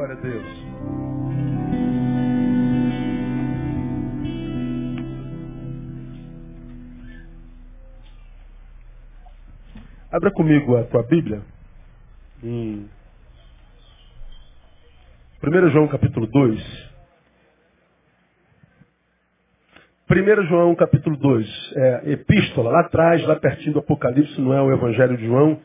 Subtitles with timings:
[0.00, 0.46] Glória a Deus.
[10.10, 11.42] Abra comigo a tua Bíblia
[12.42, 12.88] em
[15.44, 16.90] 1 João capítulo 2.
[20.10, 24.72] 1 João capítulo 2, é, epístola, lá atrás, lá pertinho do Apocalipse, não é o
[24.72, 25.60] Evangelho de João,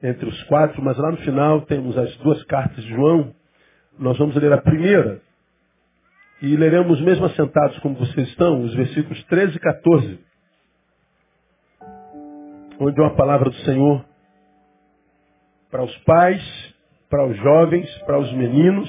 [0.00, 3.34] entre os quatro, mas lá no final temos as duas cartas de João.
[3.98, 5.20] Nós vamos ler a primeira
[6.42, 10.20] e leremos mesmo assentados como vocês estão, os versículos 13 e 14,
[12.78, 14.04] onde uma palavra do Senhor
[15.70, 16.74] para os pais,
[17.08, 18.88] para os jovens, para os meninos,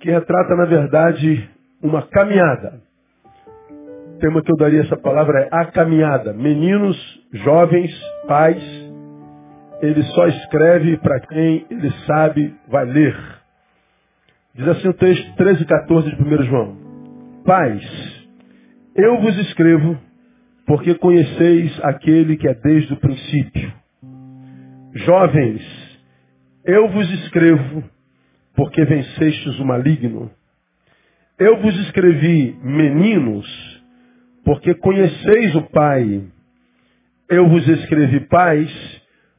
[0.00, 1.48] que retrata, na verdade,
[1.82, 2.82] uma caminhada
[4.14, 6.32] o tema que eu daria essa palavra é a caminhada.
[6.32, 6.96] Meninos,
[7.32, 7.90] jovens,
[8.28, 8.62] pais,
[9.82, 13.43] ele só escreve para quem ele sabe vai ler.
[14.54, 16.76] Diz assim o texto 13 e 14 de 1 João.
[17.44, 17.84] Pais,
[18.94, 19.98] eu vos escrevo
[20.64, 23.72] porque conheceis aquele que é desde o princípio.
[24.94, 25.60] Jovens,
[26.64, 27.82] eu vos escrevo
[28.54, 30.30] porque vencestes o maligno.
[31.36, 33.46] Eu vos escrevi, meninos,
[34.44, 36.22] porque conheceis o Pai.
[37.28, 38.70] Eu vos escrevi paz,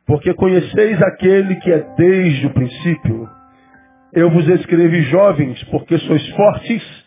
[0.06, 3.35] porque conheceis aquele que é desde o princípio.
[4.16, 7.06] Eu vos escrevi jovens, porque sois fortes,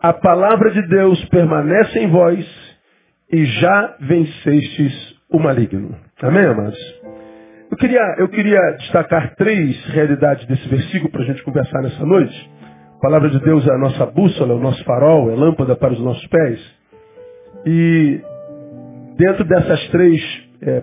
[0.00, 2.44] a palavra de Deus permanece em vós
[3.30, 5.96] e já vencestes o maligno.
[6.20, 6.78] Amém, amados?
[7.70, 12.50] Eu queria, eu queria destacar três realidades desse versículo para a gente conversar nessa noite.
[12.96, 15.92] A palavra de Deus é a nossa bússola, é o nosso farol, é lâmpada para
[15.92, 16.60] os nossos pés.
[17.64, 18.20] E
[19.16, 20.20] dentro dessas três
[20.60, 20.82] é,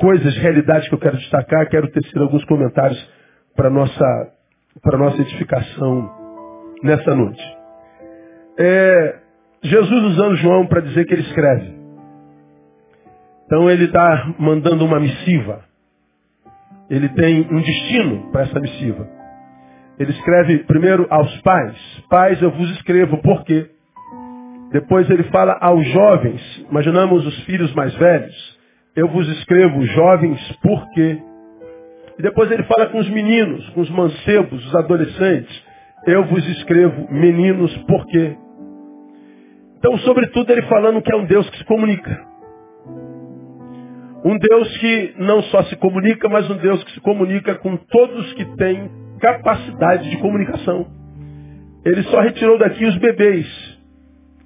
[0.00, 2.98] coisas, realidades que eu quero destacar, quero tecer alguns comentários
[3.54, 4.32] para nossa
[4.82, 6.10] para nossa edificação
[6.82, 7.42] nessa noite.
[8.58, 9.18] É,
[9.62, 11.74] Jesus usando João para dizer que ele escreve.
[13.44, 15.64] Então ele está mandando uma missiva.
[16.88, 19.06] Ele tem um destino para essa missiva.
[19.98, 21.76] Ele escreve primeiro aos pais.
[22.08, 23.18] Pais, eu vos escrevo.
[23.18, 23.70] Por quê?
[24.72, 28.59] Depois ele fala aos jovens, imaginamos os filhos mais velhos.
[28.96, 31.22] Eu vos escrevo jovens por quê?
[32.18, 35.64] E depois ele fala com os meninos, com os mancebos, os adolescentes.
[36.06, 38.36] Eu vos escrevo meninos por quê?
[39.78, 42.26] Então, sobretudo, ele falando que é um Deus que se comunica.
[44.24, 48.32] Um Deus que não só se comunica, mas um Deus que se comunica com todos
[48.34, 50.86] que têm capacidade de comunicação.
[51.84, 53.46] Ele só retirou daqui os bebês,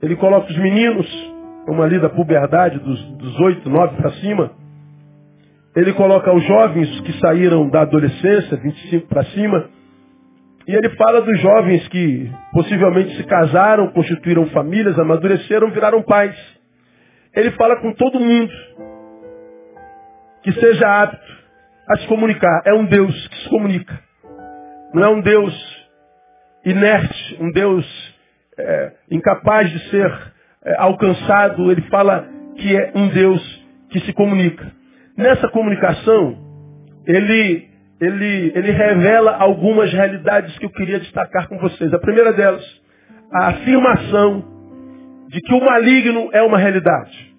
[0.00, 1.33] ele coloca os meninos,
[1.66, 4.50] uma ali da puberdade, dos, 8, 9 para cima.
[5.74, 9.68] Ele coloca os jovens que saíram da adolescência, 25 para cima.
[10.66, 16.36] E ele fala dos jovens que possivelmente se casaram, constituíram famílias, amadureceram, viraram pais.
[17.34, 18.52] Ele fala com todo mundo
[20.42, 21.44] que seja apto
[21.88, 22.62] a se comunicar.
[22.64, 23.98] É um Deus que se comunica.
[24.94, 25.84] Não é um Deus
[26.64, 28.14] inerte, um Deus
[28.56, 30.33] é, incapaz de ser
[30.78, 32.26] alcançado, ele fala
[32.56, 34.72] que é um Deus que se comunica.
[35.16, 36.36] Nessa comunicação,
[37.06, 37.68] ele,
[38.00, 41.92] ele, ele revela algumas realidades que eu queria destacar com vocês.
[41.92, 42.64] A primeira delas,
[43.32, 44.44] a afirmação
[45.28, 47.34] de que o maligno é uma realidade.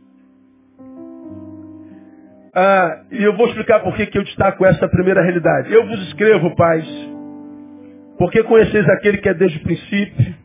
[2.54, 5.74] Ah, e eu vou explicar por que eu destaco essa primeira realidade.
[5.74, 6.88] Eu vos escrevo, pais,
[8.18, 10.36] porque conheceis aquele que é desde o princípio,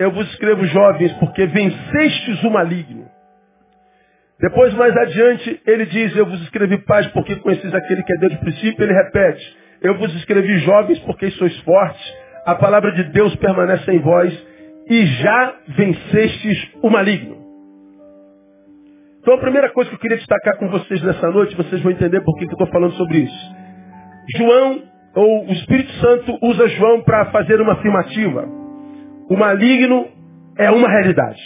[0.00, 3.06] eu vos escrevo jovens, porque vencestes o maligno.
[4.40, 8.32] Depois, mais adiante, ele diz, eu vos escrevi paz, porque conheceis aquele que é Deus
[8.32, 8.82] do princípio.
[8.82, 12.14] Ele repete, eu vos escrevi jovens, porque sois fortes.
[12.46, 14.46] A palavra de Deus permanece em vós
[14.88, 17.36] e já vencestes o maligno.
[19.20, 22.22] Então, a primeira coisa que eu queria destacar com vocês nessa noite, vocês vão entender
[22.22, 23.54] por que eu estou falando sobre isso.
[24.34, 24.82] João,
[25.14, 28.59] ou o Espírito Santo, usa João para fazer uma afirmativa.
[29.30, 30.08] O maligno
[30.58, 31.40] é uma realidade.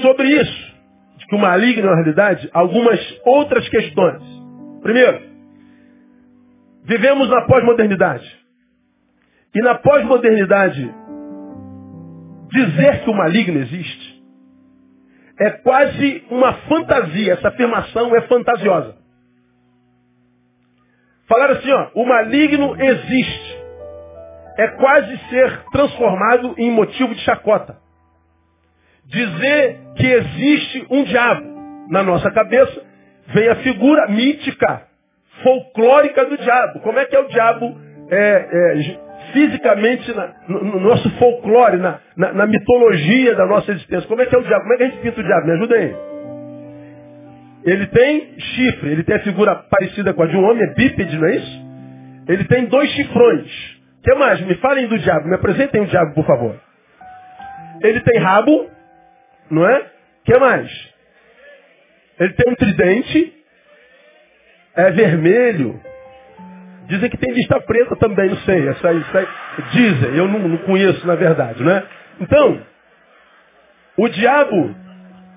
[0.00, 0.76] Sobre isso,
[1.16, 4.22] de que o maligno é uma realidade, algumas outras questões.
[4.82, 5.20] Primeiro,
[6.84, 8.38] vivemos na pós-modernidade.
[9.52, 10.94] E na pós-modernidade,
[12.52, 14.22] dizer que o maligno existe
[15.40, 17.32] é quase uma fantasia.
[17.32, 18.96] Essa afirmação é fantasiosa.
[21.26, 23.58] Falar assim, ó, o maligno existe
[24.58, 27.76] é quase ser transformado em motivo de chacota.
[29.06, 32.82] Dizer que existe um diabo na nossa cabeça
[33.28, 34.82] vem a figura mítica,
[35.44, 36.80] folclórica do diabo.
[36.80, 37.78] Como é que é o diabo
[38.10, 38.98] é, é,
[39.32, 44.08] fisicamente na, no, no, nosso folclore, na, na, na, mitologia da nossa existência?
[44.08, 44.62] Como é que é o diabo?
[44.62, 45.46] Como é que a gente pinta o diabo?
[45.46, 45.96] Me ajuda aí.
[47.64, 51.16] Ele tem chifre, ele tem a figura parecida com a de um homem, é bípede,
[51.16, 51.68] não é isso?
[52.28, 53.77] Ele tem dois chifrões.
[54.08, 54.40] Que mais?
[54.40, 56.58] Me falem do diabo, me apresentem o diabo, por favor.
[57.82, 58.70] Ele tem rabo,
[59.50, 59.86] não é?
[60.24, 60.94] Que mais?
[62.18, 63.34] Ele tem um tridente,
[64.74, 65.78] é vermelho.
[66.86, 68.66] Dizem que tem lista preta também, não sei.
[68.68, 69.28] Essa essa
[69.72, 71.86] dizem, eu não, não conheço na verdade, né?
[72.18, 72.62] Então,
[73.98, 74.74] o diabo,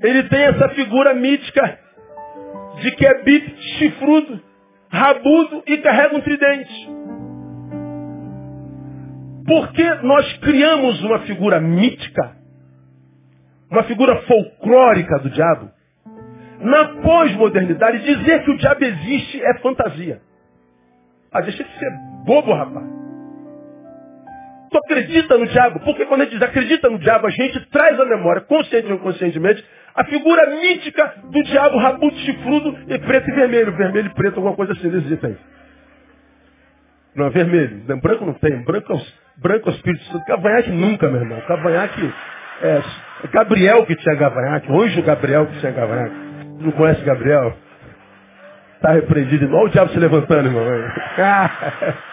[0.01, 1.77] ele tem essa figura mítica
[2.79, 4.41] de que é bip chifrudo,
[4.89, 7.00] rabudo e carrega um tridente.
[9.51, 12.37] Porque nós criamos uma figura mítica,
[13.69, 15.69] uma figura folclórica do diabo,
[16.61, 20.21] na pós-modernidade, dizer que o diabo existe é fantasia.
[21.33, 21.91] Ah, deixa de ser
[22.25, 22.85] bobo, rapaz.
[24.71, 25.81] Tu acredita no diabo?
[25.81, 29.65] Porque quando a gente acredita no diabo, a gente traz à memória, consciente ou inconscientemente,
[29.93, 33.75] a figura mítica do diabo rabudo, chifrudo e preto e vermelho.
[33.75, 35.35] Vermelho e preto, alguma coisa assim desse aí.
[37.15, 37.83] Não, vermelho.
[38.01, 38.63] Branco não tem.
[38.63, 39.01] Branco é o,
[39.37, 40.25] branco é o Espírito Santo.
[40.25, 41.41] Cavanhaque nunca, meu irmão.
[41.41, 42.13] Cavanhaque
[42.61, 42.81] é
[43.31, 44.71] Gabriel que tinha Gavanhaque.
[44.71, 46.15] Hoje o Gabriel que tinha Gavanhaque.
[46.59, 47.53] Não conhece Gabriel?
[48.75, 49.53] Está repreendido.
[49.53, 50.63] Olha o diabo se levantando, irmão.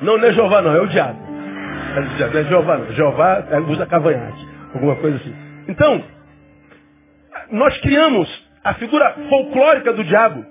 [0.00, 1.20] Não, não é Jeová não, é o diabo.
[1.20, 2.92] Não é Jeová não.
[2.92, 4.48] Jeová usa cavanhaque.
[4.72, 5.34] Alguma coisa assim.
[5.68, 6.02] Então,
[7.50, 10.42] nós criamos a figura folclórica do diabo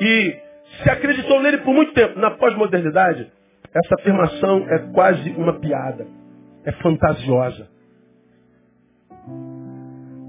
[0.00, 0.36] e
[0.82, 2.18] se acreditou nele por muito tempo.
[2.18, 3.30] Na pós-modernidade,
[3.74, 6.06] essa afirmação é quase uma piada.
[6.64, 7.68] É fantasiosa.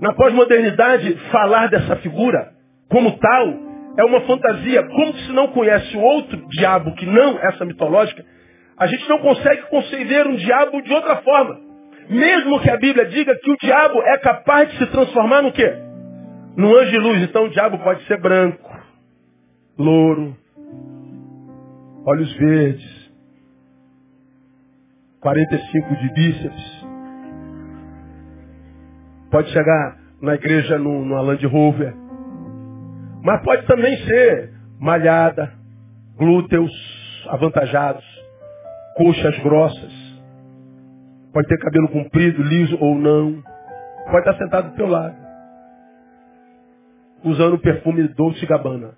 [0.02, 2.54] Na pós-modernidade, falar dessa figura
[2.90, 3.54] como tal
[3.98, 4.84] é uma fantasia.
[4.84, 8.24] Como se não conhece outro diabo que não essa mitológica,
[8.78, 11.60] a gente não consegue conceber um diabo de outra forma.
[12.10, 15.74] Mesmo que a Bíblia diga que o diabo é capaz de se transformar no quê?
[16.56, 17.22] No anjo de luz.
[17.24, 18.75] Então o diabo pode ser branco,
[19.77, 20.36] louro,
[22.06, 23.12] olhos verdes,
[25.22, 26.75] 45 de bíceps,
[29.36, 31.94] Pode chegar na igreja no, numa Land Rover.
[33.22, 35.51] Mas pode também ser malhada,
[36.18, 36.72] glúteos
[37.27, 38.06] avantajados,
[38.95, 39.92] coxas grossas.
[41.33, 43.44] Pode ter cabelo comprido, liso ou não.
[44.06, 45.18] Pode estar sentado do teu lado.
[47.25, 48.92] Usando perfume Dolce Gabbana.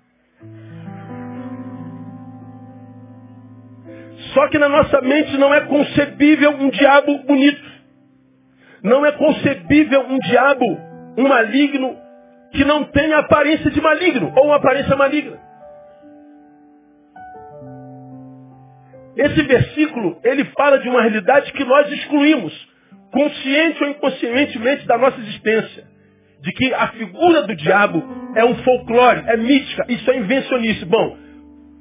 [4.38, 7.60] Só que na nossa mente não é concebível um diabo bonito.
[8.84, 10.64] Não é concebível um diabo,
[11.18, 11.96] um maligno,
[12.52, 15.36] que não tenha aparência de maligno, ou uma aparência maligna.
[19.16, 22.54] Esse versículo, ele fala de uma realidade que nós excluímos,
[23.10, 25.84] consciente ou inconscientemente da nossa existência.
[26.42, 28.04] De que a figura do diabo
[28.36, 30.84] é um folclore, é mítica, isso é invencionice.
[30.84, 31.16] Bom,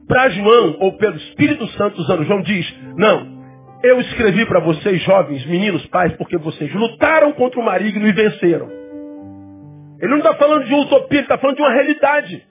[0.07, 2.65] para João, ou pelo Espírito Santo usando, João diz,
[2.95, 3.37] não,
[3.83, 8.69] eu escrevi para vocês, jovens, meninos, pais, porque vocês lutaram contra o maligno e venceram.
[9.99, 12.47] Ele não está falando de utopia, ele está falando de uma realidade.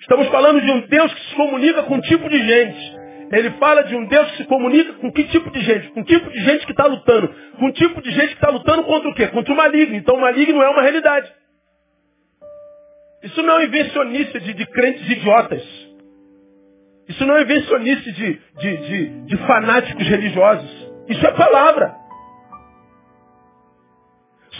[0.00, 3.04] Estamos falando de um Deus que se comunica com um tipo de gente.
[3.32, 5.88] Ele fala de um Deus que se comunica com que tipo de gente?
[5.90, 7.34] Com tipo de gente que está lutando.
[7.58, 9.28] Com tipo de gente que está lutando contra o quê?
[9.28, 9.96] Contra o maligno.
[9.96, 11.32] Então o maligno é uma realidade.
[13.22, 15.83] Isso não é invencionice de, de crentes idiotas.
[17.08, 20.92] Isso não é invencionice de, de, de, de fanáticos religiosos.
[21.08, 21.94] Isso é palavra.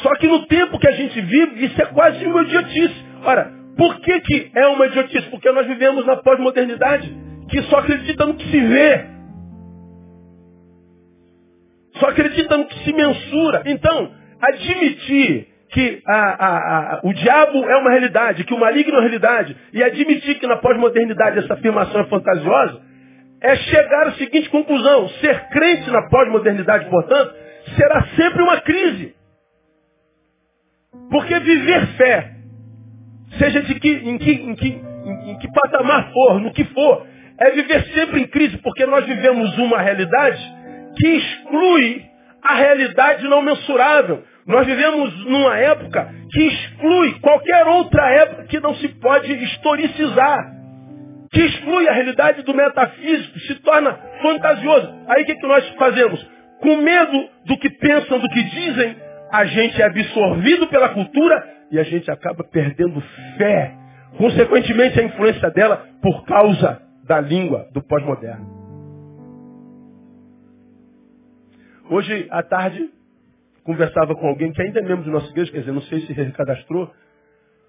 [0.03, 3.05] Só que no tempo que a gente vive, isso é quase uma idiotice.
[3.25, 5.29] Ora, por que, que é uma idiotice?
[5.31, 7.11] Porque nós vivemos na pós-modernidade,
[7.49, 9.07] que só acredita no que se vê.
[11.99, 13.63] Só acredita no que se mensura.
[13.67, 18.95] Então, admitir que a, a, a, o diabo é uma realidade, que o maligno é
[18.95, 22.81] uma realidade, e admitir que na pós-modernidade essa afirmação é fantasiosa,
[23.43, 25.09] é chegar à seguinte conclusão.
[25.21, 27.35] Ser crente na pós-modernidade, portanto,
[27.76, 29.16] será sempre uma crise.
[31.11, 32.31] Porque viver fé,
[33.37, 37.04] seja de que, em, que, em, que, em, que patamar for, no que for,
[37.37, 40.40] é viver sempre em crise, porque nós vivemos uma realidade
[40.97, 42.04] que exclui
[42.40, 44.23] a realidade não mensurável.
[44.47, 50.53] Nós vivemos numa época que exclui qualquer outra época que não se pode historicizar.
[51.33, 54.95] Que exclui a realidade do metafísico, se torna fantasioso.
[55.09, 56.31] Aí o que, que nós fazemos?
[56.61, 58.97] Com medo do que pensam, do que dizem,
[59.33, 63.03] a gente é absorvido pela cultura e a gente acaba perdendo
[63.37, 63.75] fé.
[64.19, 68.47] Consequentemente, a influência dela por causa da língua do pós-moderno.
[71.91, 72.89] Hoje à tarde,
[73.64, 76.12] conversava com alguém que ainda é membro de nossa igreja, quer dizer, não sei se
[76.12, 76.90] recadastrou,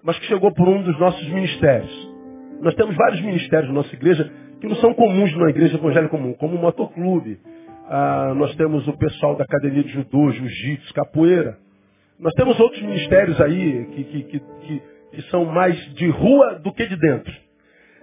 [0.02, 2.14] mas que chegou por um dos nossos ministérios.
[2.60, 6.32] Nós temos vários ministérios na nossa igreja que não são comuns numa igreja evangélica comum,
[6.34, 7.38] como o motoclube.
[7.88, 11.58] Ah, nós temos o pessoal da academia de judô, jiu-jitsu, capoeira.
[12.18, 16.72] Nós temos outros ministérios aí que, que, que, que, que são mais de rua do
[16.72, 17.32] que de dentro.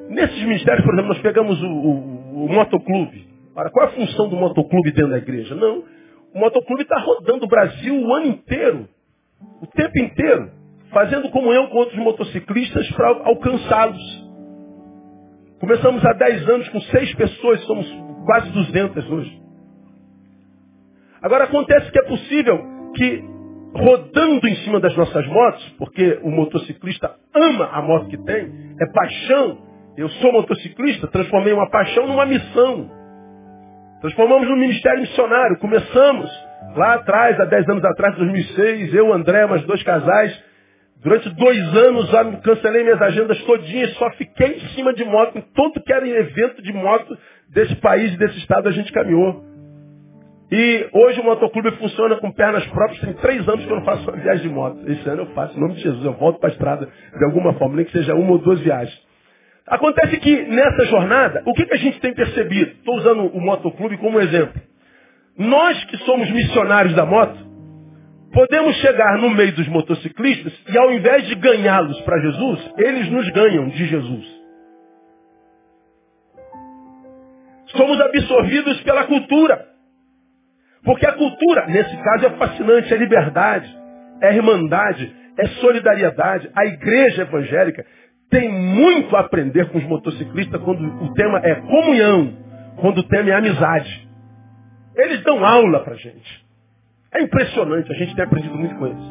[0.09, 3.27] Nesses ministérios, por exemplo, nós pegamos o, o, o motoclube.
[3.53, 5.55] Para qual é a função do motoclube dentro da igreja?
[5.55, 5.83] Não.
[6.33, 8.89] O motoclube está rodando o Brasil o ano inteiro,
[9.61, 10.51] o tempo inteiro,
[10.91, 14.23] fazendo comunhão com outros motociclistas para alcançá-los.
[15.59, 17.87] Começamos há 10 anos com seis pessoas, somos
[18.25, 19.41] quase 200 hoje.
[21.21, 23.23] Agora acontece que é possível que
[23.75, 28.85] rodando em cima das nossas motos, porque o motociclista ama a moto que tem, é
[28.91, 29.57] paixão.
[29.97, 33.02] Eu sou motociclista, transformei uma paixão numa missão.
[34.03, 35.57] Transformamos no ministério missionário.
[35.59, 36.29] Começamos
[36.75, 40.43] lá atrás, há 10 anos atrás, 2006, eu, André, mais dois casais.
[41.01, 45.37] Durante dois anos já cancelei minhas agendas todinhas, só fiquei em cima de moto.
[45.37, 47.17] Em todo que era evento de moto
[47.47, 49.41] desse país, desse estado, a gente caminhou.
[50.51, 52.99] E hoje o motoclube funciona com pernas próprias.
[52.99, 54.79] Tem três anos que eu não faço uma viagem de moto.
[54.85, 56.03] Esse ano eu faço, em nome de Jesus.
[56.03, 59.12] Eu volto para a estrada de alguma forma, nem que seja uma ou duas viagens.
[59.67, 62.71] Acontece que nessa jornada, o que, que a gente tem percebido?
[62.71, 64.61] Estou usando o motoclube como exemplo.
[65.37, 67.37] Nós que somos missionários da moto,
[68.33, 73.29] podemos chegar no meio dos motociclistas e ao invés de ganhá-los para Jesus, eles nos
[73.29, 74.43] ganham de Jesus.
[77.67, 79.73] Somos absorvidos pela cultura.
[80.83, 83.77] Porque a cultura, nesse caso, é fascinante, é liberdade,
[84.21, 86.51] é irmandade, é solidariedade.
[86.53, 87.85] A igreja evangélica
[88.33, 92.33] tem muito a aprender com os motociclistas quando o tema é comunhão,
[92.77, 94.09] quando o tema é amizade.
[94.95, 96.43] Eles dão aula pra gente.
[97.13, 99.03] É impressionante, a gente tem aprendido muito com eles.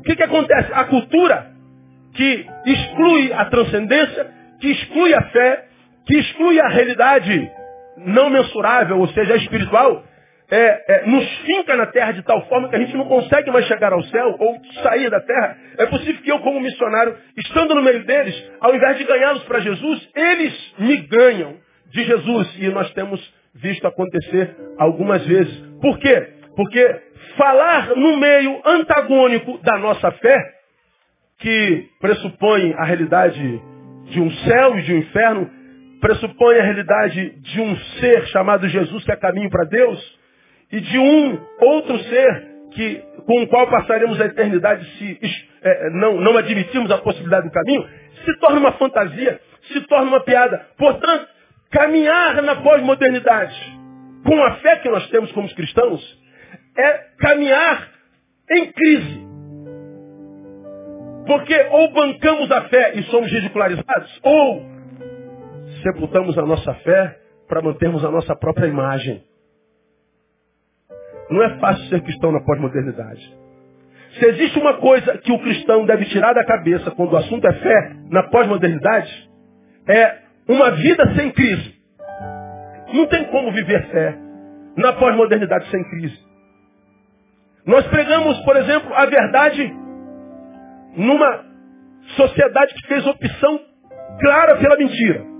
[0.00, 0.72] O que, que acontece?
[0.74, 1.52] A cultura
[2.12, 5.66] que exclui a transcendência, que exclui a fé,
[6.06, 7.50] que exclui a realidade
[7.98, 10.02] não mensurável, ou seja, espiritual,
[10.50, 13.66] é, é, nos finca na terra de tal forma que a gente não consegue mais
[13.66, 17.82] chegar ao céu ou sair da terra, é possível que eu, como missionário, estando no
[17.82, 21.56] meio deles, ao invés de ganhá-los para Jesus, eles me ganham
[21.90, 22.56] de Jesus.
[22.58, 25.56] E nós temos visto acontecer algumas vezes.
[25.80, 26.28] Por quê?
[26.54, 27.00] Porque
[27.36, 30.38] falar no meio antagônico da nossa fé,
[31.38, 33.62] que pressupõe a realidade
[34.06, 35.50] de um céu e de um inferno,
[36.00, 40.18] pressupõe a realidade de um ser chamado Jesus que é caminho para Deus,
[40.72, 45.18] e de um outro ser que, com o qual passaremos a eternidade se
[45.62, 47.88] é, não, não admitirmos a possibilidade do caminho,
[48.24, 49.40] se torna uma fantasia,
[49.72, 50.66] se torna uma piada.
[50.76, 51.26] Portanto,
[51.70, 53.54] caminhar na pós-modernidade
[54.24, 56.02] com a fé que nós temos como cristãos
[56.76, 57.88] é caminhar
[58.50, 59.26] em crise.
[61.26, 64.62] Porque ou bancamos a fé e somos ridicularizados, ou
[65.82, 67.18] sepultamos a nossa fé
[67.48, 69.24] para mantermos a nossa própria imagem.
[71.30, 73.36] Não é fácil ser cristão na pós-modernidade.
[74.18, 77.52] Se existe uma coisa que o cristão deve tirar da cabeça quando o assunto é
[77.52, 79.30] fé na pós-modernidade,
[79.88, 80.18] é
[80.48, 81.74] uma vida sem crise.
[82.94, 84.16] Não tem como viver fé
[84.76, 86.18] na pós-modernidade sem crise.
[87.66, 89.74] Nós pregamos, por exemplo, a verdade
[90.96, 91.44] numa
[92.16, 93.60] sociedade que fez opção
[94.20, 95.35] clara pela mentira.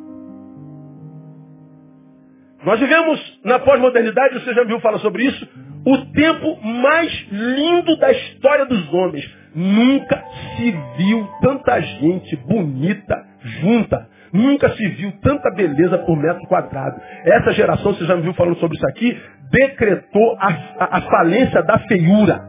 [2.67, 5.49] Nós vivemos na pós-modernidade, você já viu falar sobre isso,
[5.87, 9.25] o tempo mais lindo da história dos homens.
[9.55, 10.25] Nunca
[10.57, 13.25] se viu tanta gente bonita
[13.61, 14.09] junta.
[14.33, 17.01] Nunca se viu tanta beleza por metro quadrado.
[17.25, 19.17] Essa geração, você já me viu falando sobre isso aqui,
[19.53, 22.41] decretou a, a, a falência da feiura.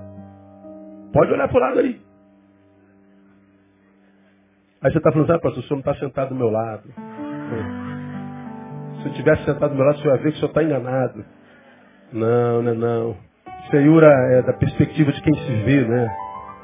[1.14, 2.02] Pode olhar para o lado aí.
[4.82, 7.87] Aí você está falando, ah, pastor, o senhor não está sentado do meu lado.
[9.10, 11.26] Se tivesse sentado do meu lado, o senhor ia ver que o senhor está enganado.
[12.14, 13.18] Não, não, não.
[13.70, 16.08] Feiura é da perspectiva de quem se vê, né?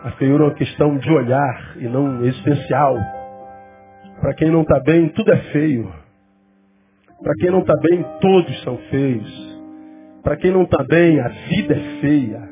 [0.03, 2.97] A feiura é uma questão de olhar e não existencial.
[4.21, 5.91] Para quem não está bem, tudo é feio.
[7.21, 9.59] Para quem não está bem, todos são feios.
[10.23, 12.50] Para quem não está bem, a vida é feia.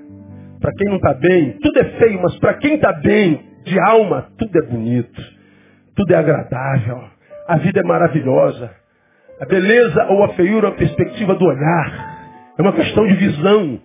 [0.60, 4.28] Para quem não está bem, tudo é feio, mas para quem está bem, de alma,
[4.38, 5.22] tudo é bonito.
[5.96, 7.04] Tudo é agradável.
[7.48, 8.81] A vida é maravilhosa.
[9.42, 12.54] A beleza ou a feiura é uma perspectiva do olhar.
[12.60, 13.82] É uma questão de visão.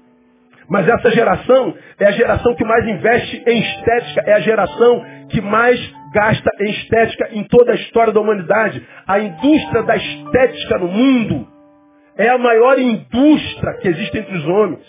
[0.69, 5.41] Mas essa geração é a geração que mais investe em estética, é a geração que
[5.41, 5.81] mais
[6.13, 8.87] gasta em estética em toda a história da humanidade.
[9.07, 11.49] A indústria da estética no mundo
[12.19, 14.85] é a maior indústria que existe entre os homens,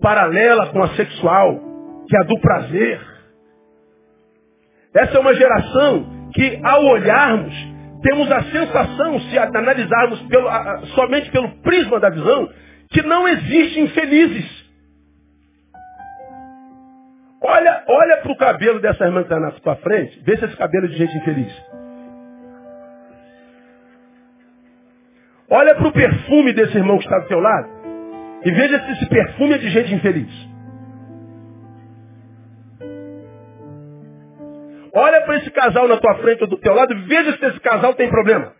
[0.00, 1.60] paralela com a sexual,
[2.08, 3.00] que é a do prazer.
[4.94, 7.75] Essa é uma geração que, ao olharmos,
[8.06, 10.48] temos a sensação, se analisarmos pelo,
[10.94, 12.48] somente pelo prisma da visão,
[12.90, 14.66] que não existem infelizes.
[17.42, 20.56] Olha, olha para o cabelo dessa irmã que está na tua frente, vê se esse
[20.56, 21.52] cabelo é de gente infeliz.
[25.50, 27.68] Olha para o perfume desse irmão que está do teu lado
[28.44, 30.55] e veja se esse perfume é de gente infeliz.
[34.98, 37.60] Olha para esse casal na tua frente ou do teu lado e veja se esse
[37.60, 38.54] casal tem problema.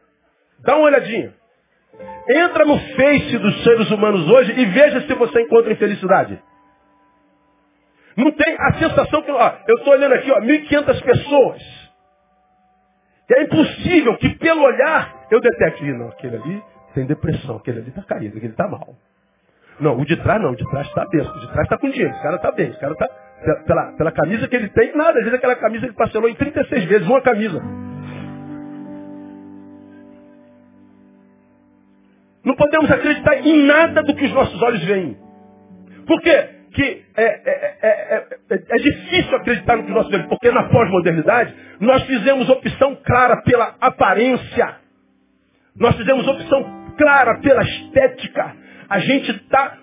[0.60, 1.32] Dá uma olhadinha.
[2.28, 6.38] Entra no Face dos seres humanos hoje e veja se você encontra infelicidade.
[8.18, 11.62] Não tem a sensação que, ó, eu estou olhando aqui, ó, 1.500 pessoas.
[13.30, 16.62] E é impossível que pelo olhar eu detecte, não, aquele ali
[16.94, 18.94] tem depressão, aquele ali está caído, aquele está mal.
[19.80, 21.88] Não, o de trás não, o de trás está bem, o de trás está com
[21.88, 23.08] dinheiro, esse cara está bem, esse cara está,
[23.66, 26.84] pela, pela camisa que ele tem, nada, às vezes aquela camisa ele parcelou em 36
[26.84, 27.62] vezes, uma camisa.
[32.44, 35.16] Não podemos acreditar em nada do que os nossos olhos veem.
[36.06, 36.56] Por quê?
[36.76, 42.02] que é, é, é, é, difícil acreditar no que nós vemos, porque na pós-modernidade nós
[42.02, 44.76] fizemos opção clara pela aparência.
[45.74, 48.54] Nós fizemos opção clara pela estética.
[48.90, 49.78] A gente está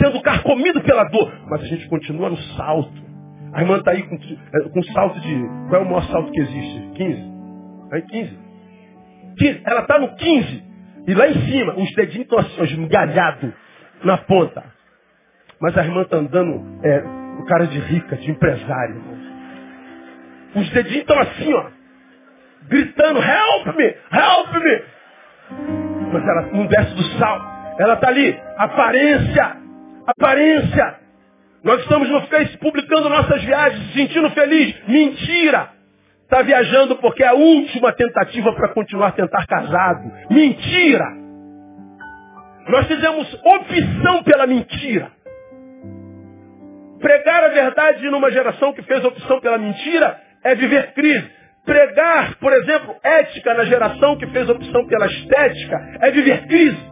[0.00, 3.10] sendo carcomido pela dor, mas a gente continua no salto.
[3.52, 4.18] A irmã está aí com,
[4.70, 5.34] com salto de.
[5.68, 6.90] Qual é o maior salto que existe?
[6.94, 7.32] 15?
[7.92, 8.38] Aí 15.
[9.38, 9.62] 15.
[9.64, 10.64] Ela está no 15.
[11.08, 13.52] E lá em cima, os dedinhos estão assim, esmigalhados
[14.04, 14.64] na ponta.
[15.60, 17.02] Mas a irmã está andando é,
[17.40, 19.02] o cara de rica, de empresário.
[20.54, 21.66] Os dedinhos estão assim, ó.
[22.68, 24.82] Gritando, help me, help me.
[26.12, 27.40] Mas ela não desce do sal.
[27.78, 29.56] Ela está ali, aparência,
[30.06, 31.00] aparência.
[31.62, 34.74] Nós estamos no Face publicando nossas viagens, se sentindo feliz.
[34.88, 35.70] Mentira!
[36.22, 40.10] Está viajando porque é a última tentativa para continuar a tentar casado.
[40.30, 41.04] Mentira!
[42.68, 45.10] Nós fizemos opção pela mentira.
[47.00, 51.30] Pregar a verdade numa geração que fez opção pela mentira é viver crise.
[51.64, 56.90] Pregar, por exemplo, ética na geração que fez opção pela estética é viver crise.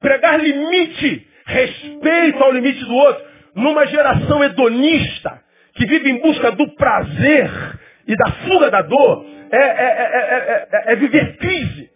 [0.00, 5.40] Pregar limite, respeito ao limite do outro, numa geração hedonista
[5.74, 7.50] que vive em busca do prazer
[8.06, 11.90] e da fuga da dor, é, é, é, é viver crise.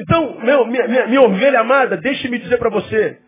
[0.00, 3.18] Então, meu, minha, minha, minha ovelha amada, deixe-me dizer para você,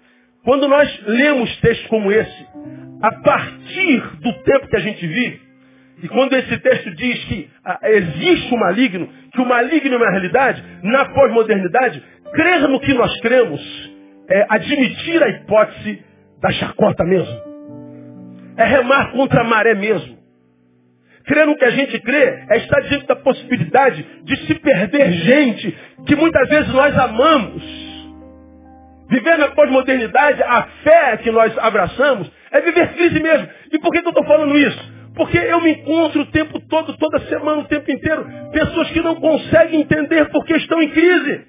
[0.45, 2.47] quando nós lemos textos como esse,
[3.03, 5.50] a partir do tempo que a gente vive,
[6.03, 10.11] e quando esse texto diz que ah, existe o maligno, que o maligno é uma
[10.11, 13.61] realidade, na pós-modernidade, crer no que nós cremos
[14.29, 16.03] é admitir a hipótese
[16.41, 17.51] da chacota mesmo.
[18.57, 20.19] É remar contra a maré mesmo.
[21.27, 25.77] Crer no que a gente crê é estar diante da possibilidade de se perder gente
[26.07, 27.91] que muitas vezes nós amamos
[29.11, 33.49] Viver na pós-modernidade, a fé que nós abraçamos, é viver crise mesmo.
[33.73, 35.00] E por que, que eu estou falando isso?
[35.21, 39.17] Porque eu me encontro o tempo todo, toda semana, o tempo inteiro, pessoas que não
[39.17, 41.47] conseguem entender porque estão em crise.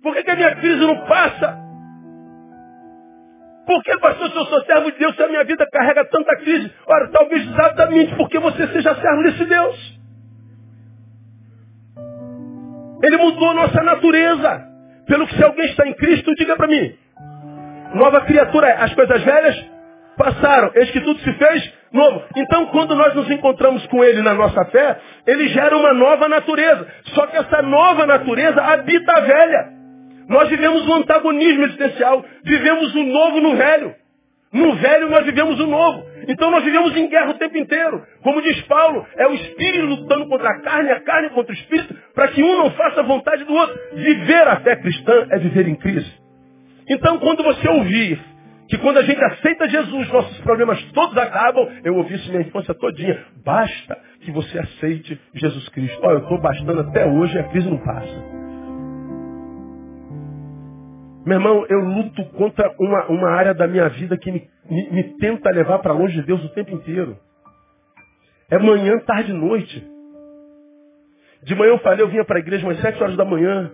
[0.00, 1.58] Por que, que a minha crise não passa?
[3.66, 6.36] Por que, pastor, se eu sou servo de Deus, se a minha vida carrega tanta
[6.36, 6.72] crise?
[6.86, 9.98] Ora, talvez exatamente porque você seja servo desse Deus.
[13.02, 14.68] Ele mudou nossa natureza.
[15.04, 16.94] Pelo que se alguém está em Cristo, diga para mim.
[17.96, 18.72] Nova criatura.
[18.74, 19.77] As coisas velhas
[20.18, 20.70] passaram.
[20.74, 22.22] Eis que tudo se fez novo.
[22.36, 26.86] Então, quando nós nos encontramos com Ele na nossa fé, Ele gera uma nova natureza.
[27.14, 29.78] Só que essa nova natureza habita a velha.
[30.28, 32.22] Nós vivemos um antagonismo existencial.
[32.44, 33.94] Vivemos o novo no velho.
[34.52, 36.06] No velho nós vivemos o novo.
[36.26, 38.02] Então nós vivemos em guerra o tempo inteiro.
[38.22, 41.94] Como diz Paulo, é o espírito lutando contra a carne, a carne contra o espírito,
[42.14, 43.78] para que um não faça a vontade do outro.
[43.94, 46.12] Viver a fé cristã é viver em Cristo.
[46.88, 48.18] Então quando você ouvir
[48.68, 52.74] que quando a gente aceita Jesus, nossos problemas todos acabam, eu ouvi isso minha infância
[52.74, 53.24] todinha.
[53.42, 55.98] Basta que você aceite Jesus Cristo.
[56.02, 58.38] Olha, eu estou bastando até hoje e a crise não passa.
[61.24, 65.02] Meu irmão, eu luto contra uma, uma área da minha vida que me, me, me
[65.16, 67.16] tenta levar para longe de Deus o tempo inteiro.
[68.50, 69.86] É manhã, tarde e noite.
[71.42, 73.70] De manhã eu falei, eu vinha para a igreja umas sete horas da manhã.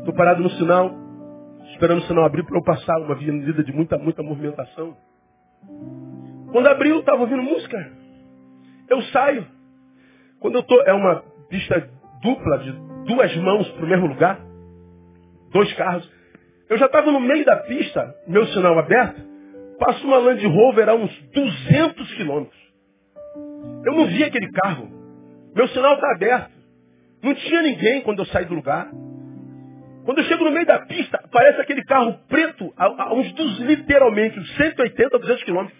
[0.00, 1.01] Estou parado no sinal,
[1.82, 4.96] esperando o sinal abrir para eu passar uma avenida de muita, muita movimentação.
[6.52, 7.92] Quando abriu, estava ouvindo música.
[8.88, 9.44] Eu saio.
[10.38, 11.90] Quando eu tô, é uma pista
[12.22, 12.72] dupla de
[13.06, 14.40] duas mãos para o mesmo lugar,
[15.50, 16.08] dois carros.
[16.70, 19.20] Eu já estava no meio da pista, meu sinal aberto,
[19.80, 22.62] passo uma Land Rover a uns 200 quilômetros.
[23.84, 24.88] Eu não vi aquele carro.
[25.52, 26.52] Meu sinal está aberto.
[27.24, 28.88] Não tinha ninguém quando eu saí do lugar.
[30.04, 33.60] Quando eu chego no meio da pista, aparece aquele carro preto a, a uns dos,
[33.60, 35.78] literalmente, uns 180, 200 quilômetros.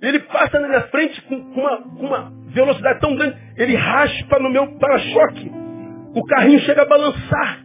[0.00, 4.38] Ele passa na minha frente com, com, uma, com uma velocidade tão grande, ele raspa
[4.38, 5.50] no meu para-choque.
[6.14, 7.64] O carrinho chega a balançar.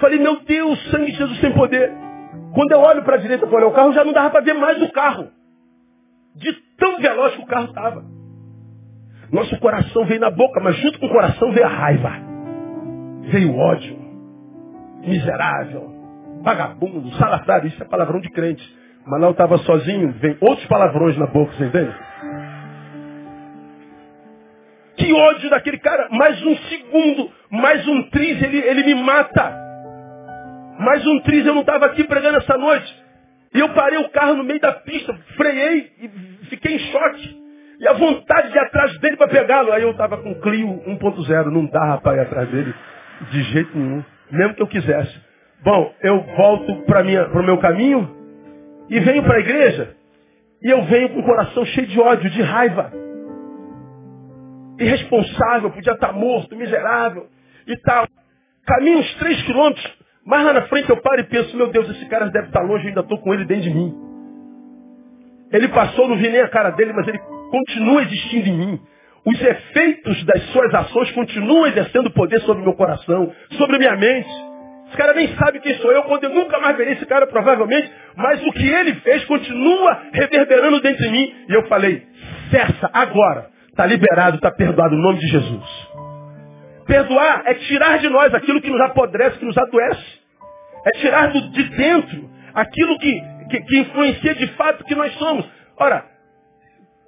[0.00, 1.92] Falei, meu Deus, sangue de Jesus sem poder.
[2.54, 4.54] Quando eu olho para a direita para olhar o carro, já não dava para ver
[4.54, 5.28] mais o carro.
[6.34, 8.02] De tão veloz que o carro estava.
[9.30, 12.12] Nosso coração veio na boca, mas junto com o coração veio a raiva.
[13.30, 13.99] Veio o ódio.
[15.00, 15.92] Miserável.
[16.42, 17.68] Vagabundo, salafrário.
[17.68, 18.80] Isso é palavrão de crente.
[19.06, 21.94] Eu estava sozinho, vem outros palavrões na boca, você entende?
[24.96, 26.08] Que ódio daquele cara.
[26.10, 29.58] Mais um segundo, mais um triz, ele, ele me mata.
[30.78, 33.00] Mais um triz, eu não estava aqui pregando essa noite.
[33.54, 37.40] E eu parei o carro no meio da pista, freiei e fiquei em choque.
[37.80, 39.72] E a vontade de ir atrás dele para pegá-lo.
[39.72, 42.74] Aí eu estava com Clio 1.0, não dava para ir atrás dele
[43.30, 44.04] de jeito nenhum.
[44.30, 45.20] Mesmo que eu quisesse.
[45.62, 48.08] Bom, eu volto para o meu caminho
[48.88, 49.96] e venho para a igreja.
[50.62, 52.92] E eu venho com o coração cheio de ódio, de raiva
[54.80, 57.26] irresponsável, podia estar morto, miserável
[57.66, 58.06] e tal.
[58.66, 62.06] Caminho uns três quilômetros, mais lá na frente eu paro e penso, meu Deus, esse
[62.06, 63.94] cara deve estar longe, eu ainda estou com ele dentro de mim.
[65.52, 68.80] Ele passou, não vi nem a cara dele, mas ele continua existindo em mim.
[69.32, 74.28] Os efeitos das suas ações continuam exercendo poder sobre o meu coração, sobre minha mente.
[74.88, 77.88] Esse cara nem sabe quem sou eu, quando eu nunca mais verei esse cara, provavelmente,
[78.16, 81.32] mas o que ele fez continua reverberando dentro de mim.
[81.48, 82.02] E eu falei,
[82.50, 83.50] cessa agora.
[83.68, 85.88] Está liberado, está perdoado no nome de Jesus.
[86.86, 90.20] Perdoar é tirar de nós aquilo que nos apodrece, que nos adoece.
[90.86, 95.48] É tirar de dentro aquilo que, que, que influencia de fato que nós somos.
[95.78, 96.04] Ora,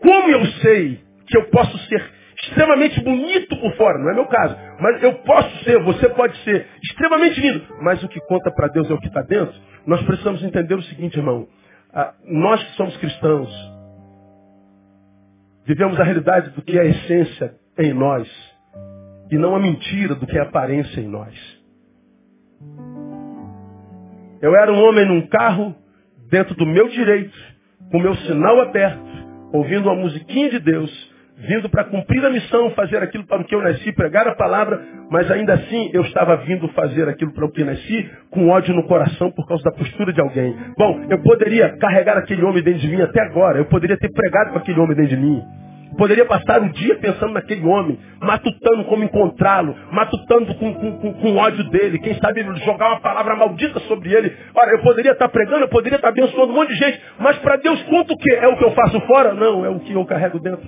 [0.00, 2.02] como eu sei que eu posso ser
[2.42, 6.66] extremamente bonito por fora, não é meu caso, mas eu posso ser, você pode ser
[6.82, 9.54] extremamente lindo, mas o que conta para Deus é o que está dentro,
[9.86, 11.46] nós precisamos entender o seguinte, irmão.
[12.24, 13.50] Nós que somos cristãos,
[15.64, 18.28] Vivemos a realidade do que é a essência em nós
[19.30, 21.32] e não a mentira do que é a aparência em nós.
[24.40, 25.74] Eu era um homem num carro,
[26.28, 27.36] dentro do meu direito,
[27.92, 29.06] com meu sinal aberto,
[29.52, 31.11] ouvindo uma musiquinha de Deus,
[31.48, 34.80] vindo para cumprir a missão, fazer aquilo para o que eu nasci, pregar a palavra,
[35.10, 38.86] mas ainda assim eu estava vindo fazer aquilo para o que nasci, com ódio no
[38.86, 40.56] coração por causa da postura de alguém.
[40.78, 44.50] Bom, eu poderia carregar aquele homem dentro de mim até agora, eu poderia ter pregado
[44.50, 45.42] para aquele homem dentro de mim.
[45.96, 51.36] Poderia passar o dia pensando naquele homem, matutando como encontrá-lo, matutando com, com, com, com,
[51.36, 54.34] ódio dele, quem sabe jogar uma palavra maldita sobre ele.
[54.54, 57.56] Olha, eu poderia estar pregando, eu poderia estar abençoando um monte de gente, mas para
[57.56, 59.34] Deus quanto que é o que eu faço fora?
[59.34, 60.66] Não, é o que eu carrego dentro.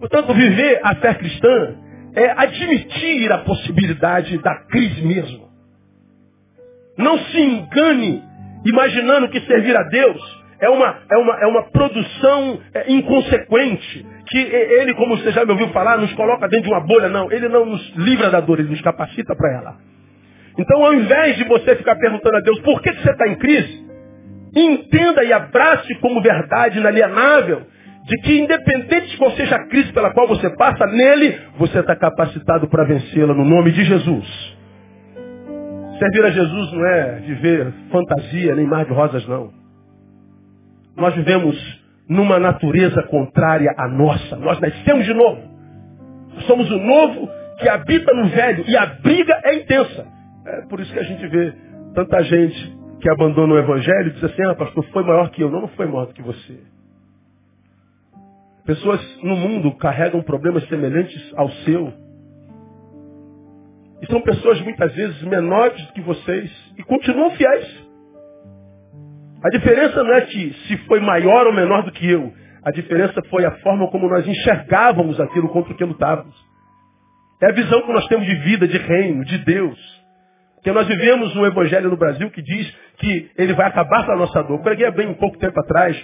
[0.00, 1.74] Portanto, viver a fé cristã
[2.14, 5.48] é admitir a possibilidade da crise mesmo.
[6.96, 8.22] Não se engane
[8.64, 14.06] imaginando que servir a Deus é uma, é uma, é uma produção é, inconsequente.
[14.26, 17.08] Que ele, como você já me ouviu falar, nos coloca dentro de uma bolha.
[17.08, 19.76] Não, ele não nos livra da dor, ele nos capacita para ela.
[20.58, 23.36] Então, ao invés de você ficar perguntando a Deus por que, que você está em
[23.36, 23.86] crise,
[24.54, 27.62] entenda e abrace como verdade inalienável
[28.08, 31.94] de que independente de qual seja a crise pela qual você passa, nele você está
[31.94, 34.56] capacitado para vencê-la no nome de Jesus.
[35.98, 39.50] Servir a Jesus não é viver fantasia nem mar de rosas, não.
[40.96, 41.56] Nós vivemos
[42.08, 44.36] numa natureza contrária à nossa.
[44.36, 45.42] Nós nascemos de novo.
[46.46, 50.06] Somos o novo que habita no velho e a briga é intensa.
[50.46, 51.52] É por isso que a gente vê
[51.94, 55.50] tanta gente que abandona o evangelho e diz assim, ah, pastor, foi maior que eu.
[55.50, 56.77] Não, não foi maior do que você.
[58.68, 61.90] Pessoas no mundo carregam problemas semelhantes ao seu.
[64.02, 67.88] E são pessoas muitas vezes menores do que vocês e continuam fiéis.
[69.42, 72.30] A diferença não é que se foi maior ou menor do que eu.
[72.62, 76.36] A diferença foi a forma como nós enxergávamos aquilo contra o que lutávamos.
[77.40, 79.78] É a visão que nós temos de vida, de reino, de Deus.
[80.56, 84.16] Porque nós vivemos um evangelho no Brasil que diz que ele vai acabar com a
[84.16, 84.58] nossa dor.
[84.58, 85.96] Eu preguei bem um pouco tempo atrás,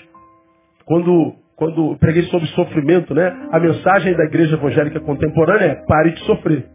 [0.86, 3.48] quando, quando preguei sobre sofrimento, né?
[3.52, 6.68] A mensagem da igreja evangélica contemporânea é pare de sofrer.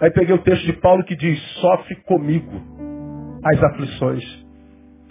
[0.00, 2.50] Aí peguei o texto de Paulo que diz, sofre comigo
[3.44, 4.24] as aflições,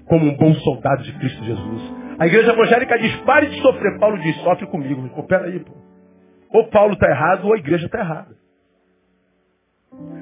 [0.05, 1.93] como um bom soldado de Cristo Jesus.
[2.19, 3.99] A igreja evangélica diz, pare de sofrer.
[3.99, 5.07] Paulo diz, sofre comigo.
[5.09, 5.73] Pô, peraí, pô.
[6.51, 8.35] Ou Paulo está errado ou a igreja está errada.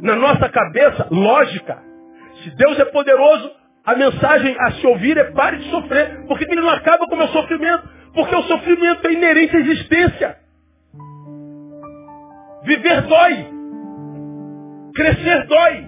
[0.02, 1.78] Na nossa cabeça, lógica,
[2.44, 3.52] se Deus é poderoso,
[3.88, 6.26] a mensagem a se ouvir é pare de sofrer.
[6.28, 7.88] Porque ele não acaba com o meu sofrimento.
[8.14, 10.38] Porque o sofrimento é inerente à existência.
[12.64, 13.48] Viver dói.
[14.94, 15.88] Crescer dói.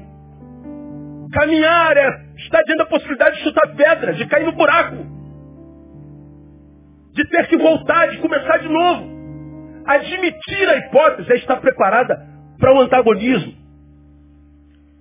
[1.34, 4.96] Caminhar é estar diante da possibilidade de chutar pedra, de cair no buraco.
[7.14, 9.10] De ter que voltar, de começar de novo.
[9.86, 12.18] Admitir a hipótese é estar preparada
[12.58, 13.54] para o antagonismo.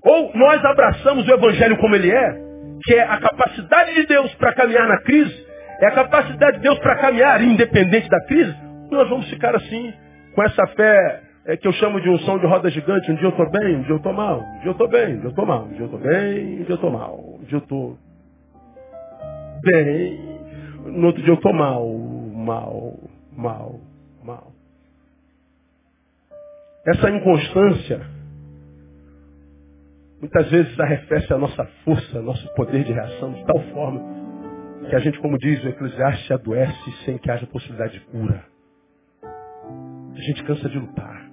[0.02, 2.47] Ou nós abraçamos o evangelho como ele é,
[2.84, 5.46] que é a capacidade de Deus para caminhar na crise,
[5.80, 8.54] é a capacidade de Deus para caminhar independente da crise,
[8.90, 9.92] nós vamos ficar assim,
[10.34, 13.30] com essa fé é, que eu chamo de som de roda gigante, um dia eu
[13.30, 15.30] estou bem, um dia eu estou mal, um dia eu estou bem, um dia eu
[15.30, 17.58] estou mal, um dia eu estou bem, um dia eu estou mal, um dia eu
[17.58, 17.98] estou
[19.62, 20.38] bem,
[20.86, 22.94] no outro dia eu estou mal, mal,
[23.36, 23.80] mal,
[24.24, 24.52] mal.
[26.86, 28.17] Essa inconstância
[30.20, 34.18] muitas vezes arrefece a nossa força, nosso poder de reação de tal forma
[34.88, 38.44] que a gente, como diz o Eclesiastes, adoece sem que haja possibilidade de cura.
[40.14, 41.28] A gente cansa de lutar.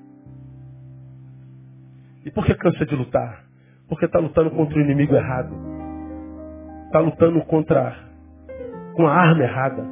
[2.25, 3.45] E por que cansa de lutar?
[3.87, 5.55] Porque está lutando contra o inimigo errado.
[6.87, 7.95] Está lutando contra
[8.95, 9.85] com a arma errada.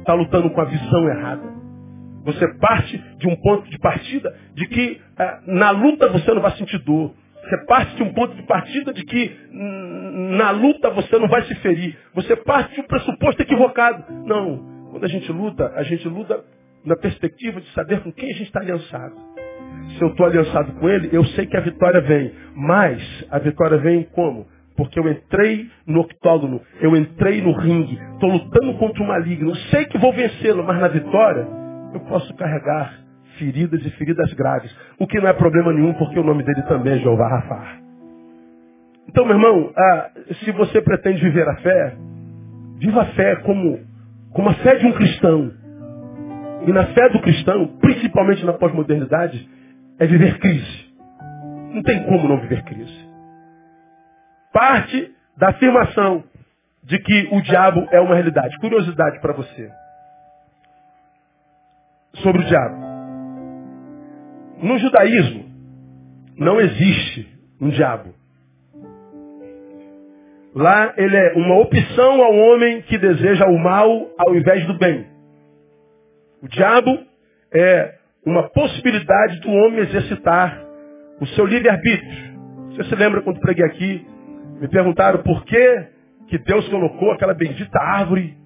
[0.00, 1.50] Está lutando com a visão errada.
[2.24, 6.52] Você parte de um ponto de partida de que eh, na luta você não vai
[6.56, 7.14] sentir dor.
[7.50, 9.36] Você parte de um ponto de partida de que
[10.38, 11.98] na luta você não vai se ferir.
[12.14, 14.04] Você parte de um pressuposto equivocado.
[14.24, 14.88] Não.
[14.92, 16.44] Quando a gente luta, a gente luta
[16.84, 19.16] na perspectiva de saber com quem a gente está aliançado.
[19.96, 22.32] Se eu estou aliançado com ele, eu sei que a vitória vem.
[22.54, 24.46] Mas a vitória vem como?
[24.76, 29.56] Porque eu entrei no octógono, eu entrei no ringue, estou lutando contra o maligno.
[29.72, 31.48] Sei que vou vencê-lo, mas na vitória
[31.92, 32.99] eu posso carregar
[33.40, 34.70] feridas e feridas graves.
[34.98, 37.80] O que não é problema nenhum, porque o nome dele também é Jeová Rafa.
[39.08, 40.10] Então, meu irmão, ah,
[40.44, 41.96] se você pretende viver a fé,
[42.78, 43.80] viva a fé como,
[44.32, 45.52] como a fé de um cristão.
[46.66, 49.48] E na fé do cristão, principalmente na pós-modernidade,
[49.98, 50.90] é viver crise.
[51.72, 53.08] Não tem como não viver crise.
[54.52, 56.22] Parte da afirmação
[56.84, 58.58] de que o diabo é uma realidade.
[58.58, 59.70] Curiosidade para você.
[62.14, 62.89] Sobre o diabo.
[64.62, 65.44] No judaísmo,
[66.36, 67.26] não existe
[67.60, 68.14] um diabo.
[70.54, 75.06] Lá ele é uma opção ao homem que deseja o mal ao invés do bem.
[76.42, 76.98] O diabo
[77.52, 77.94] é
[78.24, 80.62] uma possibilidade do homem exercitar
[81.20, 82.30] o seu livre-arbítrio.
[82.70, 84.06] Você se lembra quando preguei aqui,
[84.60, 85.86] me perguntaram por que,
[86.28, 88.36] que Deus colocou aquela bendita árvore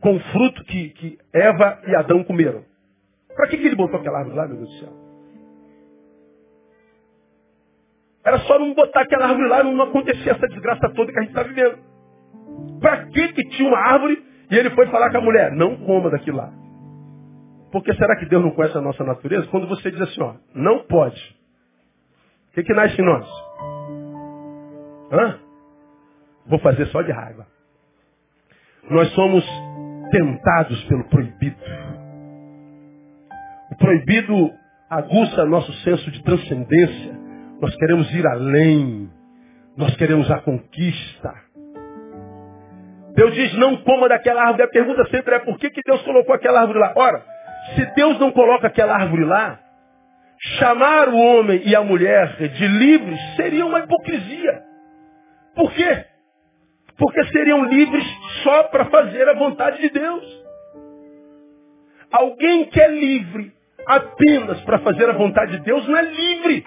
[0.00, 2.64] com o fruto que, que Eva e Adão comeram.
[3.34, 5.07] Para que, que ele botou aquela árvore lá, meu Deus do céu?
[8.28, 11.30] Era só não botar aquela árvore lá, não acontecia essa desgraça toda que a gente
[11.30, 11.78] está vivendo.
[12.78, 15.50] Para que que tinha uma árvore e ele foi falar com a mulher?
[15.52, 16.52] Não coma daquilo lá.
[17.72, 19.46] Porque será que Deus não conhece a nossa natureza?
[19.46, 21.18] Quando você diz assim, ó, não pode.
[22.50, 23.26] O que, que nasce em nós?
[25.10, 25.38] Hã?
[26.46, 27.46] Vou fazer só de raiva.
[28.90, 29.42] Nós somos
[30.10, 31.56] tentados pelo proibido.
[33.72, 34.50] O proibido
[34.90, 37.27] aguça nosso senso de transcendência
[37.60, 39.10] nós queremos ir além.
[39.76, 41.34] Nós queremos a conquista.
[43.14, 44.62] Deus diz, não coma daquela árvore.
[44.62, 46.92] A pergunta sempre é, por que, que Deus colocou aquela árvore lá?
[46.96, 47.24] Ora,
[47.74, 49.58] se Deus não coloca aquela árvore lá,
[50.58, 54.62] chamar o homem e a mulher de livres seria uma hipocrisia.
[55.54, 56.04] Por quê?
[56.96, 58.04] Porque seriam livres
[58.42, 60.24] só para fazer a vontade de Deus.
[62.10, 63.52] Alguém que é livre
[63.86, 66.64] apenas para fazer a vontade de Deus não é livre.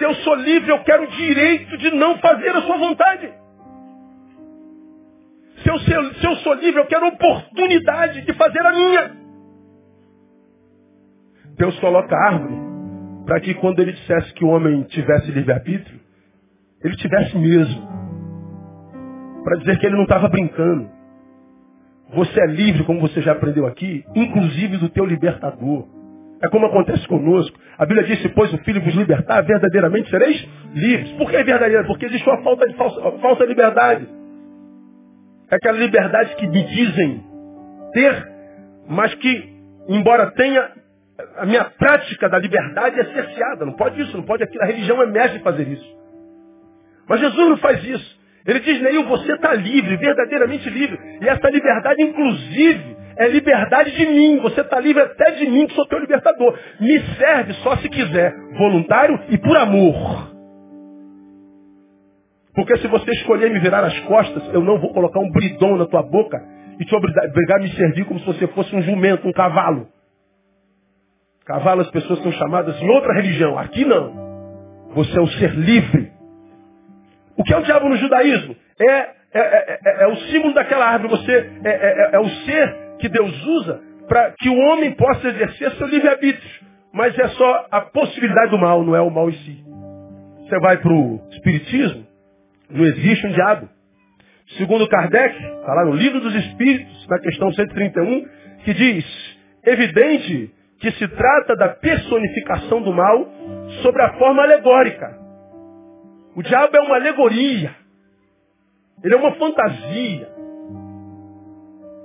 [0.00, 3.30] Se eu sou livre, eu quero o direito de não fazer a sua vontade.
[5.62, 9.16] Se eu, se eu sou livre, eu quero oportunidade de fazer a minha.
[11.54, 12.54] Deus coloca a árvore
[13.26, 16.00] para que quando ele dissesse que o homem tivesse livre-arbítrio,
[16.82, 17.86] ele tivesse mesmo.
[19.44, 20.88] Para dizer que ele não estava brincando.
[22.14, 25.99] Você é livre, como você já aprendeu aqui, inclusive do teu libertador.
[26.42, 27.58] É como acontece conosco.
[27.78, 31.12] A Bíblia diz, se pois o Filho vos libertar, verdadeiramente sereis livres.
[31.12, 31.84] Por que é verdadeira?
[31.84, 34.08] Porque existe uma falta de falsa, falsa liberdade.
[35.50, 37.24] É aquela liberdade que me dizem
[37.92, 38.28] ter,
[38.88, 40.80] mas que embora tenha
[41.36, 43.66] a minha prática da liberdade é cerceada.
[43.66, 44.62] Não pode isso, não pode aquilo.
[44.62, 46.00] A religião emerge fazer isso.
[47.08, 48.20] Mas Jesus não faz isso.
[48.46, 50.98] Ele diz, Neil, você está livre, verdadeiramente livre.
[51.20, 54.38] E essa liberdade, inclusive, é liberdade de mim.
[54.38, 56.58] Você está livre até de mim, que sou teu libertador.
[56.80, 60.30] Me serve só se quiser, voluntário e por amor.
[62.54, 65.86] Porque se você escolher me virar as costas, eu não vou colocar um bridão na
[65.86, 66.42] tua boca
[66.80, 69.86] e te obrigar a me servir como se você fosse um jumento, um cavalo.
[71.44, 73.58] Cavalo as pessoas são chamadas em outra religião.
[73.58, 74.30] Aqui não.
[74.94, 76.10] Você é o ser livre.
[77.36, 78.56] O que é o diabo no judaísmo?
[78.80, 81.10] É, é, é, é o símbolo daquela árvore.
[81.10, 86.70] Você é, o ser que Deus usa para que o homem possa exercer seu livre-arbítrio.
[86.92, 89.64] Mas é só a possibilidade do mal, não é o mal em si.
[90.40, 92.06] Você vai para o Espiritismo,
[92.68, 93.68] não existe um diabo.
[94.58, 98.26] Segundo Kardec, está lá no Livro dos Espíritos, na questão 131,
[98.64, 103.28] que diz, evidente que se trata da personificação do mal
[103.82, 105.18] sobre a forma alegórica.
[106.34, 107.74] O diabo é uma alegoria.
[109.04, 110.28] Ele é uma fantasia.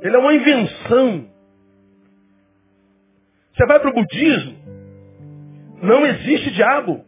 [0.06, 1.26] Ele é uma invenção.
[3.52, 4.56] Você vai para o budismo,
[5.82, 7.04] não existe diabo.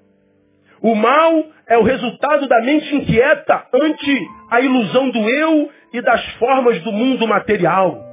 [0.81, 6.25] O mal é o resultado da mente inquieta ante a ilusão do eu e das
[6.39, 8.03] formas do mundo material.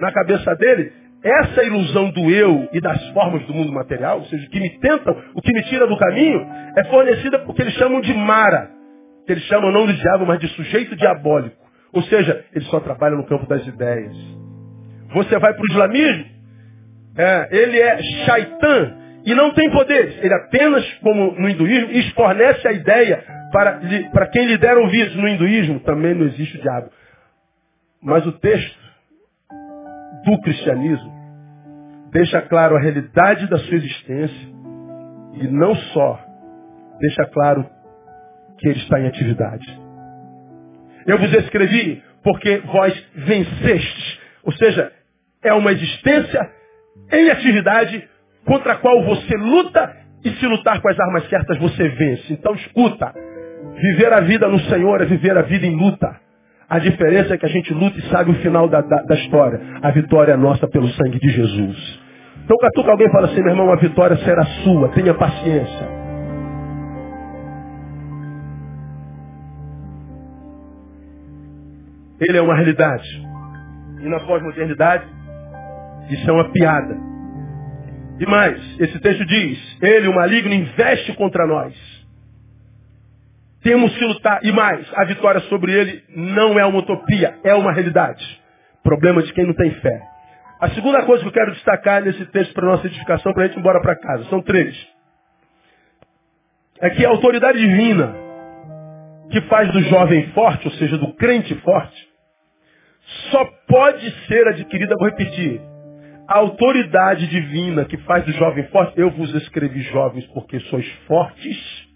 [0.00, 4.46] Na cabeça dele, essa ilusão do eu e das formas do mundo material, ou seja,
[4.46, 8.00] o que me tentam, o que me tira do caminho, é fornecida porque eles chamam
[8.00, 8.70] de Mara.
[9.26, 11.65] Que eles chamam não de diabo, mas de sujeito diabólico.
[11.96, 14.14] Ou seja, ele só trabalha no campo das ideias.
[15.14, 16.26] Você vai para o islamismo,
[17.16, 20.22] é, ele é shaitan e não tem poderes.
[20.22, 23.80] Ele apenas, como no hinduísmo, esfornece a ideia para,
[24.12, 25.16] para quem lhe der ouvidos.
[25.16, 26.90] No hinduísmo também não existe o diabo.
[28.02, 28.78] Mas o texto
[30.26, 31.10] do cristianismo
[32.12, 34.48] deixa claro a realidade da sua existência
[35.32, 36.20] e não só
[37.00, 37.66] deixa claro
[38.58, 39.85] que ele está em atividade.
[41.06, 44.18] Eu vos escrevi porque vós vencestes.
[44.44, 44.90] Ou seja,
[45.42, 46.50] é uma existência
[47.12, 48.08] em atividade
[48.44, 52.32] contra a qual você luta e se lutar com as armas certas você vence.
[52.32, 53.12] Então escuta,
[53.80, 56.20] viver a vida no Senhor é viver a vida em luta.
[56.68, 59.60] A diferença é que a gente luta e sabe o final da, da, da história.
[59.82, 62.00] A vitória é nossa pelo sangue de Jesus.
[62.44, 65.95] Então catuca alguém fala assim, meu irmão, a vitória será sua, tenha paciência.
[72.20, 73.08] Ele é uma realidade.
[74.00, 75.04] E na pós-modernidade,
[76.10, 76.96] isso é uma piada.
[78.18, 81.74] E mais, esse texto diz, ele, o maligno, investe contra nós.
[83.62, 84.40] Temos que lutar.
[84.42, 88.24] E mais, a vitória sobre ele não é uma utopia, é uma realidade.
[88.82, 90.02] Problema de quem não tem fé.
[90.60, 93.56] A segunda coisa que eu quero destacar nesse texto para nossa edificação, para a gente
[93.56, 94.74] ir embora para casa, são três.
[96.80, 98.14] É que a autoridade divina,
[99.30, 102.08] que faz do jovem forte, ou seja, do crente forte,
[103.30, 105.60] só pode ser adquirida, vou repetir,
[106.28, 111.86] a autoridade divina que faz do jovem forte, eu vos escrevi jovens porque sois fortes,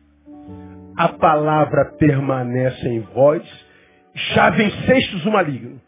[0.97, 3.43] a palavra permanece em vós,
[4.35, 5.81] já vencestes o maligno.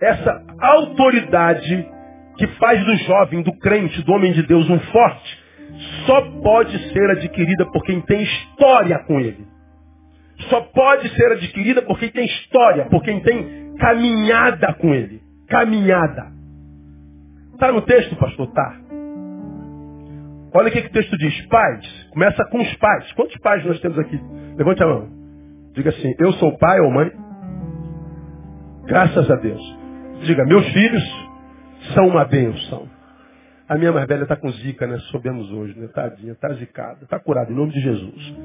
[0.00, 1.88] Essa autoridade
[2.36, 5.46] que faz do jovem, do crente, do homem de Deus um forte,
[6.06, 9.55] só pode ser adquirida por quem tem história com ele.
[10.48, 15.20] Só pode ser adquirida por quem tem história, por quem tem caminhada com ele.
[15.48, 16.32] Caminhada.
[17.54, 18.52] Está no texto, pastor?
[18.52, 18.76] Tá.
[20.52, 21.46] Olha o que, que o texto diz.
[21.46, 22.08] Pais.
[22.10, 23.12] Começa com os pais.
[23.12, 24.20] Quantos pais nós temos aqui?
[24.56, 25.08] Levante a mão.
[25.74, 27.12] Diga assim, eu sou pai ou mãe?
[28.86, 29.78] Graças a Deus.
[30.24, 31.02] Diga, meus filhos
[31.94, 32.88] são uma bênção.
[33.68, 34.96] A minha mais velha está com zica, né?
[35.10, 35.88] Soubemos hoje, né?
[35.88, 37.00] Tadinha, está zicada.
[37.02, 38.36] Está curada, em nome de Jesus.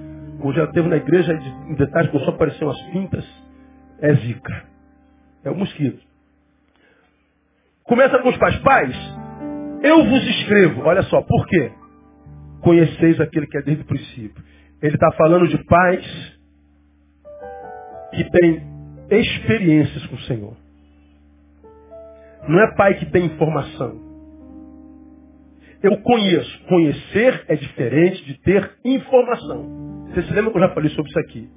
[0.43, 1.33] Hoje ela teve na igreja,
[1.67, 3.25] em detalhes, começou a aparecer umas pintas.
[3.99, 4.65] É zica.
[5.43, 6.01] É o mosquito.
[7.83, 8.57] Começa com os pais.
[8.59, 8.95] Pais,
[9.83, 10.81] eu vos escrevo.
[10.81, 11.71] Olha só, por quê?
[12.61, 14.43] Conheceis aquele que é desde o princípio.
[14.81, 16.39] Ele está falando de pais
[18.13, 18.63] que têm
[19.09, 20.57] experiências com o Senhor.
[22.47, 24.11] Não é pai que tem informação.
[25.83, 26.63] Eu conheço.
[26.67, 30.00] Conhecer é diferente de ter informação.
[30.13, 31.49] Você se lembra que eu já falei sobre isso aqui?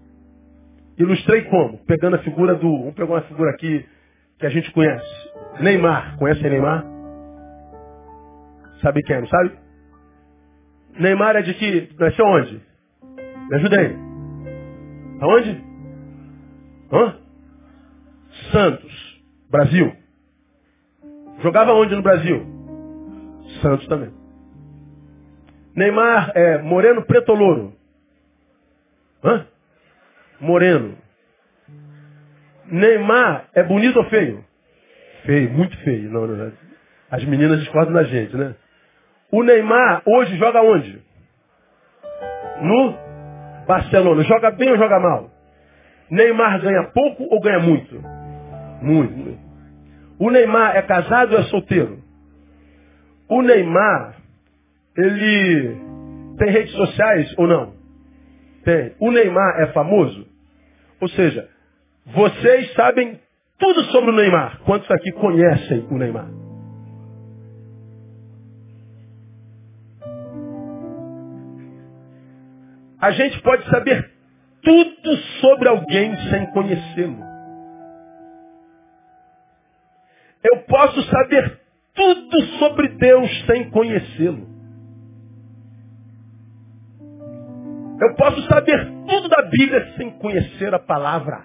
[0.97, 1.79] Ilustrei como?
[1.87, 2.79] Pegando a figura do.
[2.79, 3.85] Vamos pegar uma figura aqui
[4.39, 5.33] que a gente conhece.
[5.61, 6.17] Neymar.
[6.19, 6.85] Conhece Neymar?
[8.81, 9.53] Sabe quem é, não sabe?
[11.01, 11.89] Neymar é de que.
[11.99, 12.63] Nasceu onde?
[13.49, 13.97] Me ajuda aí.
[15.21, 15.65] Aonde?
[16.93, 17.17] Hã?
[18.53, 19.23] Santos.
[19.51, 19.93] Brasil.
[21.43, 22.47] Jogava onde no Brasil?
[23.61, 24.13] Santos também.
[25.75, 27.84] Neymar é moreno, preto ou louro?
[29.25, 29.47] Hã?
[30.41, 30.97] Moreno.
[32.67, 34.45] Neymar é bonito ou feio?
[35.25, 36.11] Feio, muito feio.
[36.11, 36.53] Não, não, não.
[37.11, 38.55] As meninas discordam da gente, né?
[39.31, 41.03] O Neymar hoje joga onde?
[42.61, 42.95] No
[43.67, 44.23] Barcelona.
[44.25, 45.31] Joga bem ou joga mal?
[46.11, 48.01] Neymar ganha pouco ou ganha muito?
[48.83, 49.17] Muito.
[49.17, 49.45] muito.
[50.19, 51.99] O Neymar é casado ou é solteiro?
[53.29, 54.17] O Neymar,
[54.97, 55.77] ele
[56.39, 57.84] tem redes sociais ou não?
[58.65, 58.95] Tem.
[58.99, 60.27] O Neymar é famoso?
[61.01, 61.49] Ou seja,
[62.07, 63.21] vocês sabem
[63.59, 64.61] tudo sobre o Neymar.
[64.65, 66.29] Quantos aqui conhecem o Neymar?
[73.01, 74.11] A gente pode saber
[74.63, 77.23] tudo sobre alguém sem conhecê-lo.
[80.43, 81.61] Eu posso saber
[81.95, 84.54] tudo sobre Deus sem conhecê-lo.
[88.01, 91.45] Eu posso saber tudo da Bíblia sem conhecer a palavra.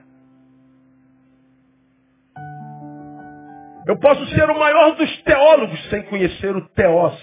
[3.87, 7.17] Eu posso ser o maior dos teólogos sem conhecer o teós.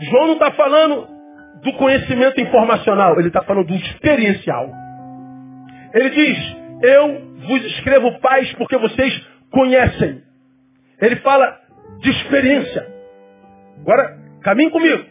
[0.00, 1.08] João não está falando
[1.62, 4.70] do conhecimento informacional, ele está falando do experiencial.
[5.92, 10.22] Ele diz, eu vos escrevo paz porque vocês conhecem.
[11.00, 11.58] Ele fala
[12.00, 12.86] de experiência.
[13.80, 15.09] Agora, caminhe comigo.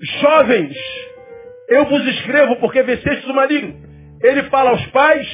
[0.00, 0.76] Jovens,
[1.68, 3.74] eu vos escrevo porque vencestes o maligno.
[4.22, 5.28] Ele fala aos pais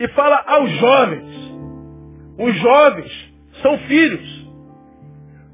[0.00, 1.26] e fala aos jovens.
[2.38, 4.48] Os jovens são filhos.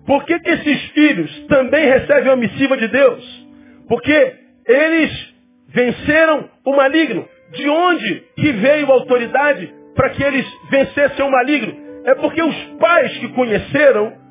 [0.06, 3.46] Por que, que esses filhos também recebem a missiva de Deus?
[3.88, 4.34] Porque
[4.66, 5.34] eles
[5.68, 7.26] venceram o maligno.
[7.52, 11.74] De onde que veio a autoridade para que eles vencessem o maligno?
[12.04, 14.24] É porque os pais que conheceram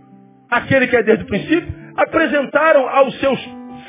[0.50, 3.40] aquele que é desde o princípio, apresentaram aos seus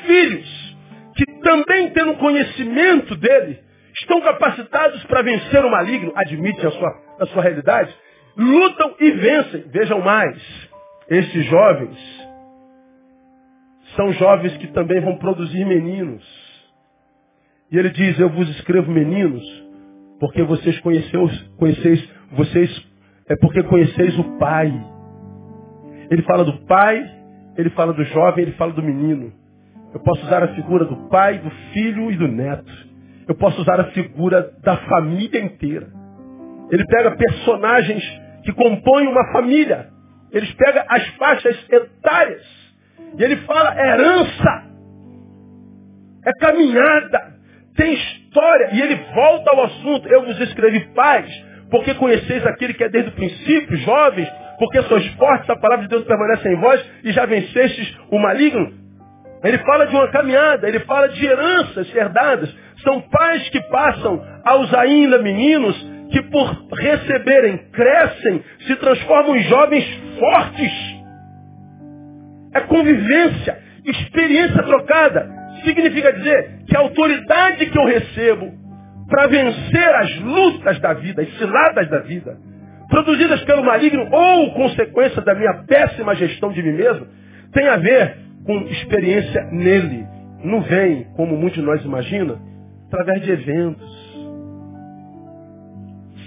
[0.05, 0.77] filhos,
[1.15, 3.59] que também tendo conhecimento dele,
[3.99, 7.93] estão capacitados para vencer o maligno, admitem a sua, a sua realidade,
[8.37, 9.65] lutam e vencem.
[9.71, 10.69] Vejam mais,
[11.09, 12.25] esses jovens
[13.95, 16.23] são jovens que também vão produzir meninos.
[17.71, 19.43] E ele diz, eu vos escrevo meninos,
[20.19, 22.87] porque vocês conheceis, conheceis vocês,
[23.27, 24.71] é porque conheceis o Pai.
[26.11, 27.03] Ele fala do Pai,
[27.57, 29.33] ele fala do jovem, ele fala do menino.
[29.95, 32.69] Eu posso usar a figura do pai, do filho e do neto.
[33.29, 35.87] Eu posso usar a figura da família inteira.
[36.69, 38.03] Ele pega personagens
[38.43, 39.87] que compõem uma família.
[40.33, 42.45] Ele pega as faixas etárias.
[43.17, 44.65] E ele fala herança.
[46.25, 47.33] É caminhada.
[47.77, 48.71] Tem história.
[48.73, 50.09] E ele volta ao assunto.
[50.09, 51.25] Eu vos escrevi paz,
[51.71, 54.29] porque conheceis aquele que é desde o princípio, jovens,
[54.59, 58.84] porque sois fortes, a palavra de Deus permanece em vós e já vencestes o maligno.
[59.45, 62.53] Ele fala de uma caminhada, ele fala de heranças herdadas.
[62.83, 65.75] São pais que passam aos ainda meninos
[66.11, 69.85] que por receberem, crescem, se transformam em jovens
[70.19, 70.71] fortes.
[72.53, 75.29] É convivência, experiência trocada.
[75.63, 78.51] Significa dizer que a autoridade que eu recebo
[79.09, 82.37] para vencer as lutas da vida, as ciladas da vida,
[82.89, 87.07] produzidas pelo maligno ou consequência da minha péssima gestão de mim mesmo,
[87.51, 90.07] tem a ver com experiência nele.
[90.43, 92.39] Não vem, como muitos de nós imagina,
[92.87, 94.05] através de eventos.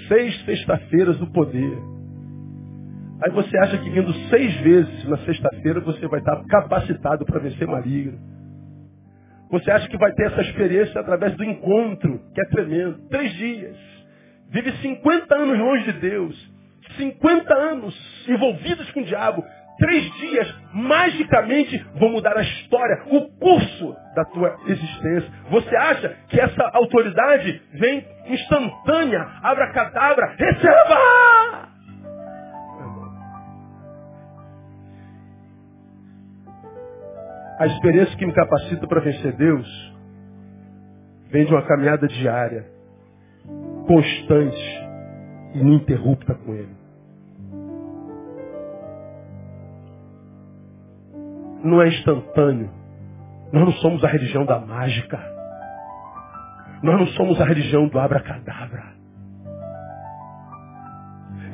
[0.08, 1.78] Seis sexta-feiras do poder.
[3.22, 7.66] Aí você acha que vindo seis vezes na sexta-feira você vai estar capacitado para vencer
[7.66, 8.18] maligno.
[9.50, 12.98] Você acha que vai ter essa experiência através do encontro, que é tremendo.
[13.08, 13.76] Três dias.
[14.50, 16.58] Vive 50 anos longe de Deus.
[16.96, 19.44] 50 anos envolvidos com o diabo
[19.78, 25.30] três dias, magicamente, vão mudar a história, o curso da tua existência.
[25.50, 31.68] Você acha que essa autoridade vem instantânea, abracadabra, receba!
[37.58, 39.96] A experiência que me capacita para vencer Deus
[41.30, 42.64] vem de uma caminhada diária,
[43.86, 44.88] constante,
[45.54, 46.77] ininterrupta com Ele.
[51.62, 52.70] Não é instantâneo.
[53.52, 55.18] Nós não somos a religião da mágica.
[56.82, 58.98] Nós não somos a religião do abracadabra.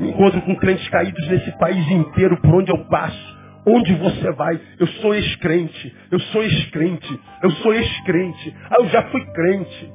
[0.00, 3.34] Encontro com crentes caídos nesse país inteiro, por onde eu passo.
[3.66, 4.60] Onde você vai?
[4.78, 5.96] Eu sou ex-crente.
[6.10, 7.20] Eu sou ex-crente.
[7.42, 8.56] Eu sou ex-crente.
[8.70, 9.92] Ah, eu já fui crente.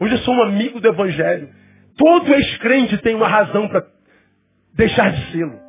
[0.00, 1.50] Hoje eu sou um amigo do Evangelho.
[1.96, 3.84] Todo ex-crente tem uma razão para
[4.74, 5.63] deixar de sê-lo.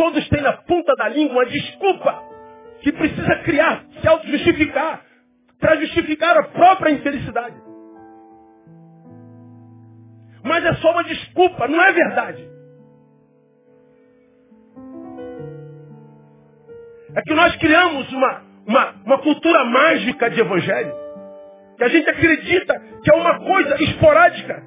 [0.00, 2.22] Todos têm na ponta da língua uma desculpa
[2.80, 5.02] que precisa criar, se auto-justificar,
[5.60, 7.56] para justificar a própria infelicidade.
[10.42, 12.48] Mas é só uma desculpa, não é verdade.
[17.14, 20.94] É que nós criamos uma, uma, uma cultura mágica de evangelho.
[21.76, 24.62] Que a gente acredita que é uma coisa esporádica,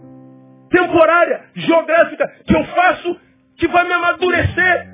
[0.70, 3.20] temporária, geográfica, que eu faço
[3.58, 4.93] que vai me amadurecer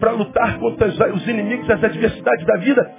[0.00, 2.90] para lutar contra os inimigos, as adversidades da vida,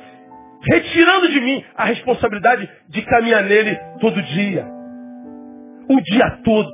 [0.61, 4.65] retirando de mim a responsabilidade de caminhar nele todo dia,
[5.89, 6.71] o dia todo,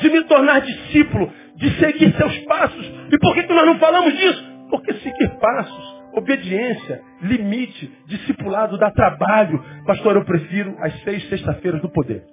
[0.00, 2.86] de me tornar discípulo, de seguir seus passos.
[3.10, 4.44] E por que, que nós não falamos disso?
[4.68, 9.62] Porque seguir passos, obediência, limite, discipulado dá trabalho.
[9.86, 12.24] Pastor, eu prefiro as seis sexta-feiras do poder.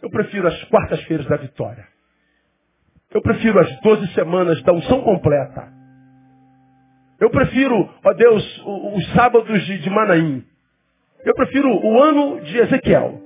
[0.00, 1.89] Eu prefiro as quartas-feiras da vitória.
[3.12, 5.68] Eu prefiro as doze semanas da unção completa.
[7.18, 10.44] Eu prefiro, ó Deus, os sábados de, de Manaim.
[11.24, 13.20] Eu prefiro o ano de Ezequiel.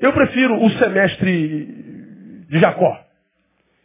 [0.00, 3.00] Eu prefiro o semestre de Jacó.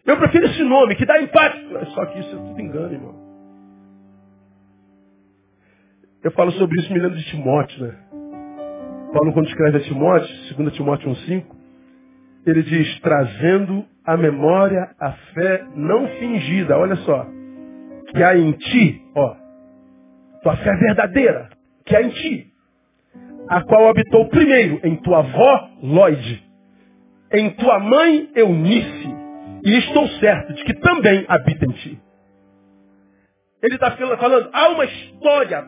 [0.06, 1.86] Eu prefiro esse nome que dá impacto.
[1.94, 3.22] Só que isso é tudo engano, irmão.
[6.24, 7.96] Eu falo sobre isso me lembro de Timóteo, né?
[9.14, 11.46] Paulo, quando escreve a Timóteo, 2 Timóteo 1,5,
[12.46, 17.26] ele diz, trazendo à memória a fé não fingida, olha só,
[18.10, 19.36] que há em ti, ó,
[20.42, 21.50] tua fé verdadeira,
[21.86, 22.48] que há em ti,
[23.48, 26.44] a qual habitou primeiro em tua avó Lloyd,
[27.32, 29.16] em tua mãe Eunice,
[29.64, 32.02] e estou certo de que também habita em ti.
[33.62, 35.68] Ele está falando, há uma história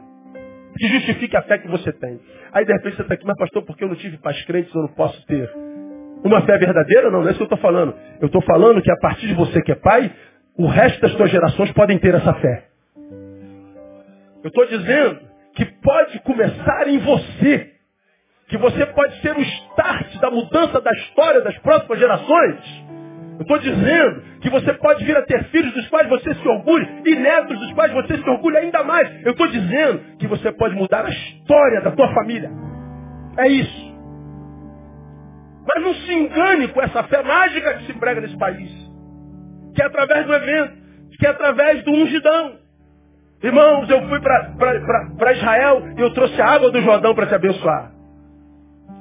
[0.78, 2.20] que justifique a fé que você tem.
[2.52, 4.82] Aí de repente você está aqui, mas pastor, porque eu não tive pais crentes, eu
[4.82, 5.50] não posso ter
[6.24, 7.12] uma fé verdadeira?
[7.12, 7.94] Não, não é isso que eu estou falando.
[8.22, 10.12] Eu estou falando que a partir de você que é pai,
[10.58, 12.66] o resto das suas gerações podem ter essa fé.
[14.44, 15.20] Eu estou dizendo
[15.56, 17.72] que pode começar em você.
[18.48, 22.84] Que você pode ser o start da mudança da história das próximas gerações.
[23.36, 26.88] Eu estou dizendo que você pode vir a ter filhos dos quais você se orgulha
[27.06, 29.26] e netos dos quais você se orgulha ainda mais.
[29.26, 32.52] Eu estou dizendo que você pode mudar a história da tua família.
[33.38, 33.93] É isso.
[35.66, 38.70] Mas não se engane com essa fé mágica que se prega nesse país.
[39.76, 40.74] Que é através do evento,
[41.18, 42.54] que é através do ungidão.
[43.42, 47.92] Irmãos, eu fui para Israel e eu trouxe a água do Jordão para te abençoar.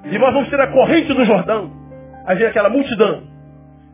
[0.04, 1.70] E nós vamos ter a corrente do Jordão.
[2.26, 3.22] Aí vem aquela multidão.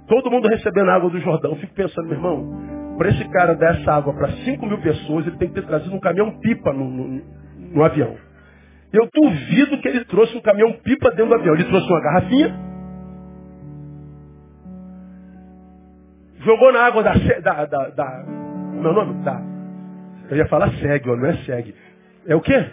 [0.06, 1.52] Todo mundo recebendo água do Jordão.
[1.52, 5.26] Eu fico pensando, meu irmão, para esse cara dar essa água para 5 mil pessoas,
[5.26, 7.22] ele tem que ter trazido um caminhão pipa no, no,
[7.74, 8.16] no avião.
[8.92, 11.54] Eu duvido que ele trouxe um caminhão pipa dentro do avião.
[11.54, 12.54] Ele trouxe uma garrafinha,
[16.40, 17.12] jogou na água da.
[17.12, 19.22] da, da, da meu nome?
[19.24, 19.40] Da,
[20.30, 21.74] eu ia falar segue, não é segue.
[22.26, 22.70] É o quê?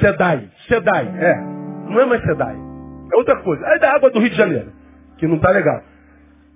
[0.00, 0.50] Sedai.
[0.68, 1.34] Sedai, é.
[1.90, 2.56] Não é mais Sedai.
[2.56, 3.64] É outra coisa.
[3.66, 4.78] É da água do Rio de Janeiro
[5.18, 5.82] que não está legal.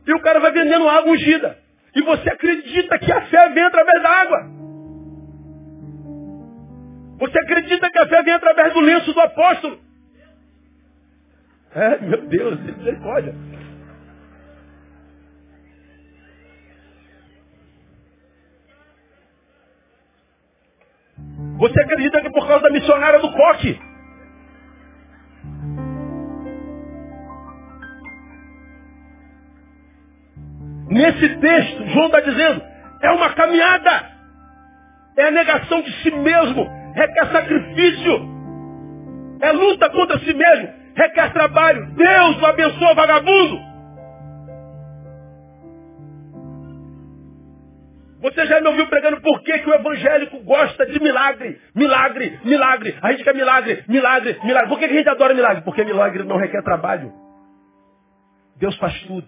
[0.06, 1.58] E o cara vai vendendo água ungida.
[1.94, 4.61] E você acredita que a fé vem através da água.
[7.18, 9.78] Você acredita que a fé vem através do lenço do apóstolo.
[11.74, 13.34] É, meu Deus, misericórdia.
[21.58, 23.78] Você acredita que por causa da missionária do coque,
[30.92, 32.62] Nesse texto, João está dizendo,
[33.00, 34.12] é uma caminhada.
[35.16, 36.81] É a negação de si mesmo.
[36.94, 38.32] Requer sacrifício.
[39.40, 40.68] É luta contra si mesmo.
[40.94, 41.86] Requer trabalho.
[41.94, 43.72] Deus não abençoa vagabundo.
[48.22, 51.60] Você já me ouviu pregando por que, que o evangélico gosta de milagre?
[51.74, 52.96] Milagre, milagre.
[53.02, 54.68] A gente quer milagre, milagre, milagre.
[54.68, 55.62] Por que, que a gente adora milagre?
[55.64, 57.12] Porque milagre não requer trabalho.
[58.56, 59.26] Deus faz tudo.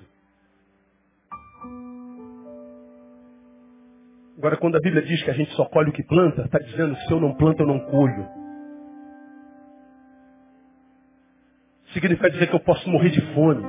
[4.36, 6.96] Agora, quando a Bíblia diz que a gente só colhe o que planta, está dizendo
[6.96, 8.26] que se eu não planto, eu não colho.
[11.92, 13.64] Significa dizer que eu posso morrer de fome.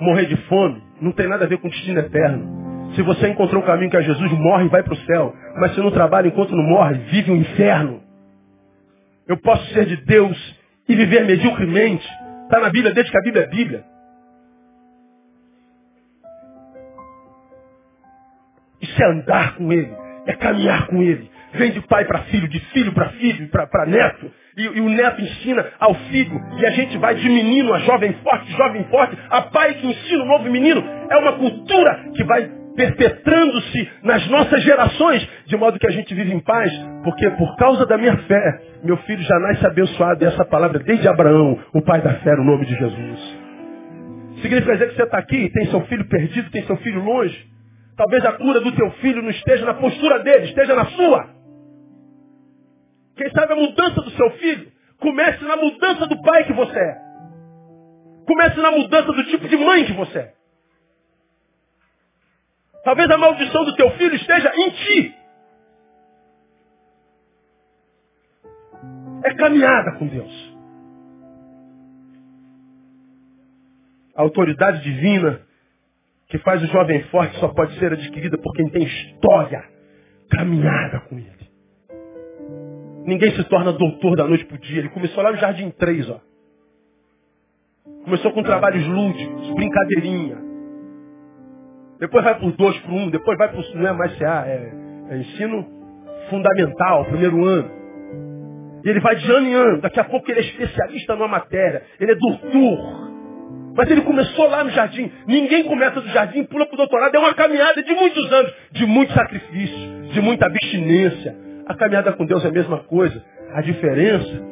[0.00, 2.92] Morrer de fome não tem nada a ver com destino eterno.
[2.94, 5.34] Se você encontrou um caminho que é Jesus, morre e vai para o céu.
[5.56, 8.00] Mas se não trabalha enquanto não morre, vive um inferno.
[9.26, 10.58] Eu posso ser de Deus
[10.88, 12.08] e viver mediocremente.
[12.44, 13.84] Está na Bíblia desde que a Bíblia é Bíblia.
[18.88, 19.90] Isso é andar com Ele,
[20.26, 24.30] é caminhar com Ele, vem de pai para filho, de filho para filho, para neto.
[24.56, 26.40] E, e, o neto ensina ao filho.
[26.58, 30.24] E a gente vai de menino a jovem forte, jovem forte, a pai que ensina
[30.24, 30.82] o novo menino.
[31.08, 36.32] É uma cultura que vai perpetrando-se nas nossas gerações, de modo que a gente vive
[36.32, 36.72] em paz,
[37.02, 40.24] porque por causa da minha fé, meu filho já nasce abençoado.
[40.24, 43.38] E essa palavra desde Abraão, o pai da fé, no nome de Jesus.
[44.42, 47.57] Significa dizer que você está aqui, tem seu filho perdido, tem seu filho longe.
[47.98, 51.34] Talvez a cura do teu filho não esteja na postura dele, esteja na sua.
[53.16, 54.70] Quem sabe a mudança do seu filho
[55.00, 56.96] comece na mudança do pai que você é.
[58.24, 60.34] Comece na mudança do tipo de mãe que você é.
[62.84, 65.14] Talvez a maldição do teu filho esteja em ti.
[69.24, 70.56] É caminhada com Deus.
[74.14, 75.47] A autoridade divina
[76.28, 79.64] que faz o jovem forte só pode ser adquirida por quem tem história,
[80.30, 81.48] caminhada com ele.
[83.06, 84.80] Ninguém se torna doutor da noite para o dia.
[84.80, 86.20] Ele começou lá no Jardim 3, ó.
[88.04, 90.36] Começou com trabalhos lúdicos, brincadeirinha.
[91.98, 93.78] Depois vai 2 para 1, um, depois vai o.
[93.78, 94.72] Não é mais CA, é,
[95.10, 95.66] é ensino
[96.28, 97.70] fundamental, primeiro ano.
[98.84, 99.80] E ele vai de ano em ano.
[99.80, 101.82] Daqui a pouco ele é especialista numa matéria.
[101.98, 103.07] Ele é doutor.
[103.78, 105.08] Mas ele começou lá no jardim.
[105.24, 107.14] Ninguém começa do jardim, pula para o doutorado.
[107.14, 111.36] É uma caminhada de muitos anos, de muito sacrifício, de muita abstinência.
[111.64, 113.24] A caminhada com Deus é a mesma coisa.
[113.54, 114.42] A diferença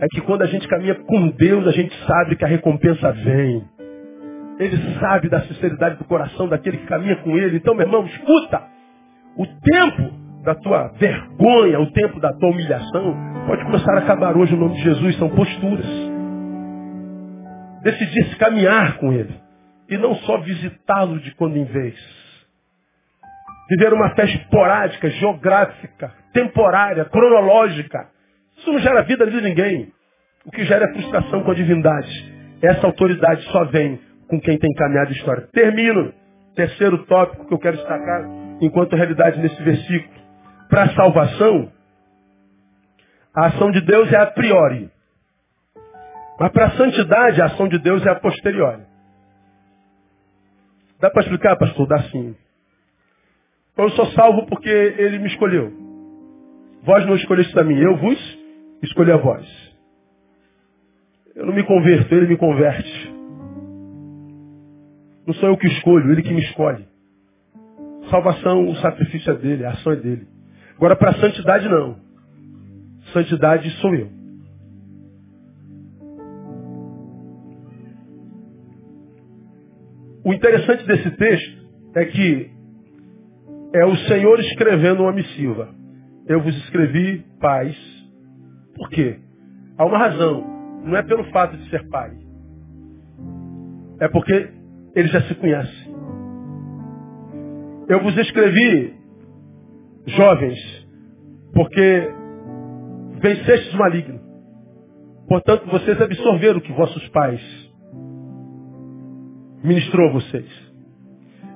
[0.00, 3.64] é que quando a gente caminha com Deus, a gente sabe que a recompensa vem.
[4.58, 7.56] Ele sabe da sinceridade do coração daquele que caminha com ele.
[7.56, 8.64] Então, meu irmão, escuta.
[9.38, 10.12] O tempo
[10.44, 13.16] da tua vergonha, o tempo da tua humilhação,
[13.46, 15.16] pode começar a acabar hoje no nome de Jesus.
[15.16, 16.13] São posturas
[17.84, 19.34] decidisse caminhar com ele.
[19.88, 21.94] E não só visitá-lo de quando em vez.
[23.68, 28.08] Viver uma fé esporádica, geográfica, temporária, cronológica.
[28.56, 29.92] Isso não gera vida de ninguém.
[30.44, 32.34] O que gera é frustração com a divindade.
[32.62, 35.48] Essa autoridade só vem com quem tem caminhado a história.
[35.52, 36.12] Termino.
[36.54, 38.24] Terceiro tópico que eu quero destacar
[38.60, 40.14] enquanto realidade nesse versículo.
[40.68, 41.72] Para a salvação,
[43.34, 44.88] a ação de Deus é a priori.
[46.38, 48.82] Mas para a santidade, a ação de Deus é a posteriori.
[51.00, 51.86] Dá para explicar, pastor?
[51.86, 52.34] Dá sim.
[53.76, 55.72] Eu sou salvo porque ele me escolheu.
[56.82, 58.38] Vós não escolheste a mim, eu vos
[58.82, 59.46] escolhi a vós.
[61.34, 63.12] Eu não me converto, ele me converte.
[65.26, 66.86] Não sou eu que escolho, ele que me escolhe.
[68.10, 70.28] Salvação, o sacrifício é dele, a ação é dele.
[70.76, 71.98] Agora, para a santidade, não.
[73.12, 74.23] Santidade sou eu.
[80.24, 82.50] O interessante desse texto é que
[83.74, 85.68] é o Senhor escrevendo uma missiva.
[86.26, 87.76] Eu vos escrevi paz.
[88.74, 89.18] Por quê?
[89.76, 90.42] Há uma razão.
[90.84, 92.16] Não é pelo fato de ser pai.
[94.00, 94.48] É porque
[94.94, 95.94] ele já se conhece.
[97.86, 98.94] Eu vos escrevi,
[100.06, 100.88] jovens,
[101.52, 102.08] porque
[103.20, 104.20] vencestes o maligno.
[105.28, 107.40] Portanto, vocês absorveram o que vossos pais
[109.64, 110.64] ministrou a vocês.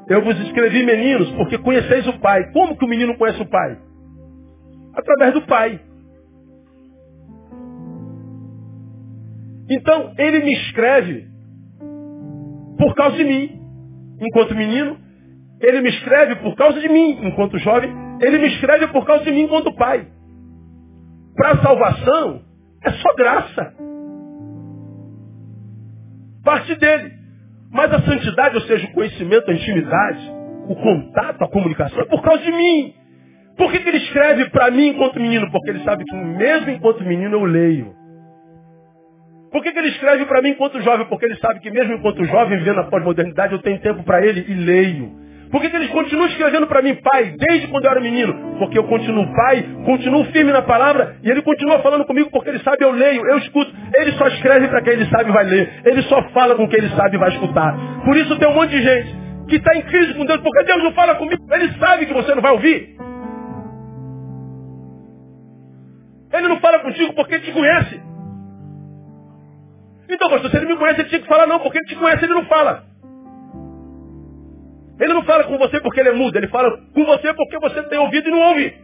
[0.08, 2.50] Eu vos escrevi meninos porque conheceis o Pai.
[2.52, 3.78] Como que o menino conhece o Pai?
[4.94, 5.80] Através do Pai.
[9.70, 11.28] Então, ele me escreve
[12.78, 13.60] por causa de mim.
[14.18, 14.96] Enquanto menino,
[15.60, 17.18] ele me escreve por causa de mim.
[17.22, 17.92] Enquanto jovem,
[18.22, 20.08] ele me escreve por causa de mim enquanto pai.
[21.36, 22.42] Para a salvação,
[22.82, 23.74] é só graça.
[26.42, 27.17] Parte dele.
[27.70, 30.32] Mas a santidade, ou seja, o conhecimento, a intimidade,
[30.68, 32.94] o contato, a comunicação, é por causa de mim.
[33.56, 35.50] Por que, que ele escreve para mim enquanto menino?
[35.50, 37.94] Porque ele sabe que mesmo enquanto menino eu leio.
[39.50, 41.06] Por que, que ele escreve para mim enquanto jovem?
[41.06, 44.44] Porque ele sabe que mesmo enquanto jovem, vivendo a pós-modernidade, eu tenho tempo para ele
[44.46, 45.27] e leio.
[45.50, 48.58] Por que, que ele continua escrevendo para mim, pai, desde quando eu era menino?
[48.58, 52.58] Porque eu continuo pai, continuo firme na palavra, e ele continua falando comigo porque ele
[52.60, 53.72] sabe, eu leio, eu escuto.
[53.96, 55.82] Ele só escreve para quem ele sabe vai ler.
[55.84, 57.74] Ele só fala com quem ele sabe vai escutar.
[58.04, 59.16] Por isso tem um monte de gente
[59.48, 61.42] que está em crise com Deus, porque Deus não fala comigo.
[61.50, 62.96] Ele sabe que você não vai ouvir.
[66.32, 68.00] Ele não fala contigo porque ele te conhece.
[70.10, 72.24] Então, pastor, se ele me conhece, ele tinha que falar não, porque ele te conhece,
[72.24, 72.87] ele não fala.
[75.00, 77.82] Ele não fala com você porque ele é mudo, ele fala com você porque você
[77.84, 78.74] tem ouvido e não ouve.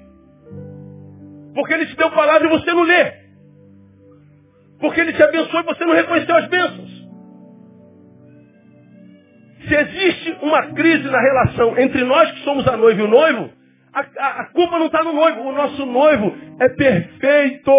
[1.55, 3.13] Porque ele te deu palavra e você não lê.
[4.81, 7.05] Porque ele te abençoou e você não reconheceu as bênçãos.
[9.67, 13.51] Se existe uma crise na relação entre nós que somos a noiva e o noivo,
[13.95, 15.41] A, a, a culpa não está no noivo.
[15.43, 17.73] O nosso noivo é perfeito.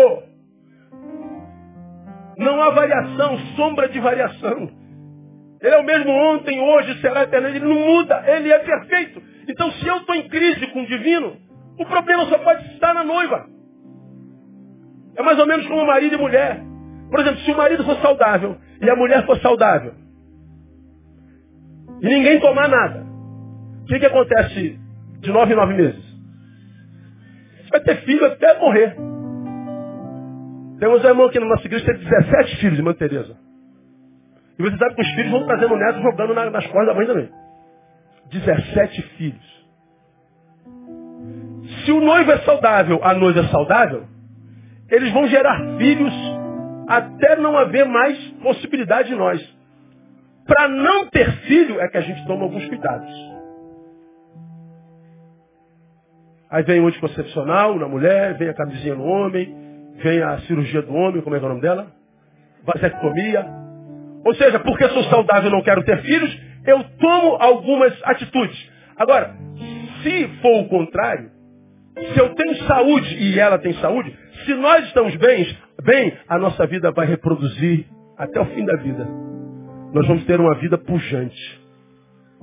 [2.37, 4.84] Não há variação, sombra de variação.
[5.65, 7.57] Ele é o mesmo ontem, hoje, será eternamente.
[7.57, 9.19] Ele não muda, ele é perfeito.
[9.49, 11.37] Então, se eu estou em crise com o divino,
[11.79, 13.47] o problema só pode estar na noiva.
[15.17, 16.61] É mais ou menos como marido e mulher.
[17.09, 19.95] Por exemplo, se o marido for saudável e a mulher for saudável,
[21.99, 23.03] e ninguém tomar nada,
[23.81, 24.79] o que, que acontece
[25.19, 26.05] de nove em nove meses?
[27.63, 28.95] Você vai ter filho até morrer.
[30.79, 33.44] Temos um irmão aqui na nossa igreja que tem 17 filhos, irmã Tereza.
[34.57, 37.29] E você sabe que os filhos vão trazendo netos jogando nas costas da mãe também.
[38.31, 39.55] 17 filhos.
[41.83, 44.05] Se o noivo é saudável, a noiva é saudável,
[44.89, 46.13] eles vão gerar filhos
[46.87, 49.55] até não haver mais possibilidade de nós.
[50.45, 53.09] Para não ter filho é que a gente toma alguns cuidados.
[56.49, 59.53] Aí vem o anticoncepcional na mulher, vem a camisinha no homem,
[59.95, 61.87] vem a cirurgia do homem, como é, é o nome dela?
[62.63, 63.64] Vasectomia.
[64.25, 68.71] Ou seja, porque sou saudável e não quero ter filhos, eu tomo algumas atitudes.
[68.97, 69.35] Agora,
[70.01, 71.29] se for o contrário,
[72.13, 74.13] se eu tenho saúde e ela tem saúde,
[74.45, 75.47] se nós estamos bem,
[75.83, 77.85] bem, a nossa vida vai reproduzir
[78.17, 79.07] até o fim da vida.
[79.93, 81.61] Nós vamos ter uma vida pujante,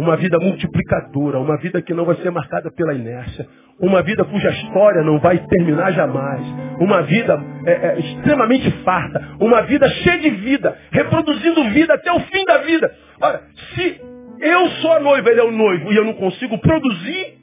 [0.02, 3.46] uma vida multiplicadora, uma vida que não vai ser marcada pela inércia,
[3.80, 6.42] uma vida cuja história não vai terminar jamais,
[6.80, 12.20] uma vida é, é, extremamente farta, uma vida cheia de vida, reproduzindo vida até o
[12.20, 12.94] fim da vida.
[13.20, 13.42] Ora,
[13.74, 14.00] se
[14.40, 17.42] eu sou a noiva, ele é o noivo, e eu não consigo produzir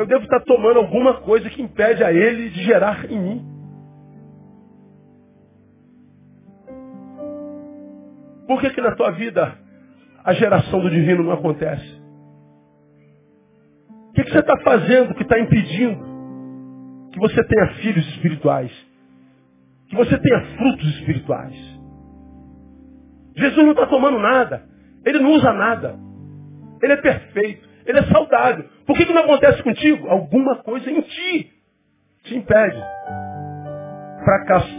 [0.00, 3.44] eu devo estar tomando alguma coisa que impede a ele de gerar em mim.
[8.46, 9.58] Por que, que na tua vida
[10.24, 12.00] a geração do divino não acontece?
[14.08, 16.10] O que, que você está fazendo que está impedindo
[17.12, 18.70] que você tenha filhos espirituais?
[19.88, 21.54] Que você tenha frutos espirituais?
[23.36, 24.62] Jesus não está tomando nada.
[25.04, 25.98] Ele não usa nada.
[26.82, 27.68] Ele é perfeito.
[27.86, 28.64] Ele é saudável.
[28.86, 30.08] Por que, que não acontece contigo?
[30.08, 31.50] Alguma coisa em ti
[32.24, 32.78] te impede.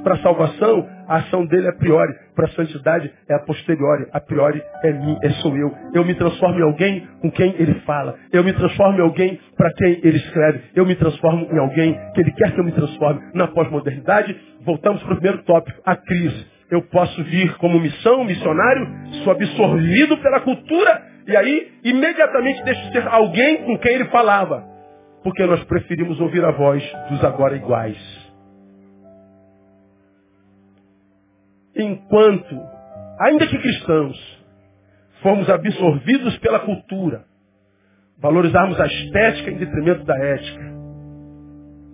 [0.04, 2.14] Para a salvação, a ação dele é a priori.
[2.34, 4.08] Para a santidade é a posteriori.
[4.14, 5.70] A priori é mim, é sou eu.
[5.94, 8.16] Eu me transformo em alguém com quem ele fala.
[8.32, 10.62] Eu me transformo em alguém para quem ele escreve.
[10.74, 13.22] Eu me transformo em alguém que ele quer que eu me transforme.
[13.34, 14.36] Na pós-modernidade,
[14.66, 16.46] voltamos para o primeiro tópico, a crise.
[16.72, 18.88] Eu posso vir como missão, missionário,
[19.26, 24.64] sou absorvido pela cultura e aí, imediatamente deixa de ser alguém com quem ele falava.
[25.24, 28.21] Porque nós preferimos ouvir a voz dos agora iguais.
[31.76, 32.60] Enquanto,
[33.20, 34.18] ainda que cristãos,
[35.22, 37.24] formos absorvidos pela cultura,
[38.20, 40.72] valorizarmos a estética em detrimento da ética,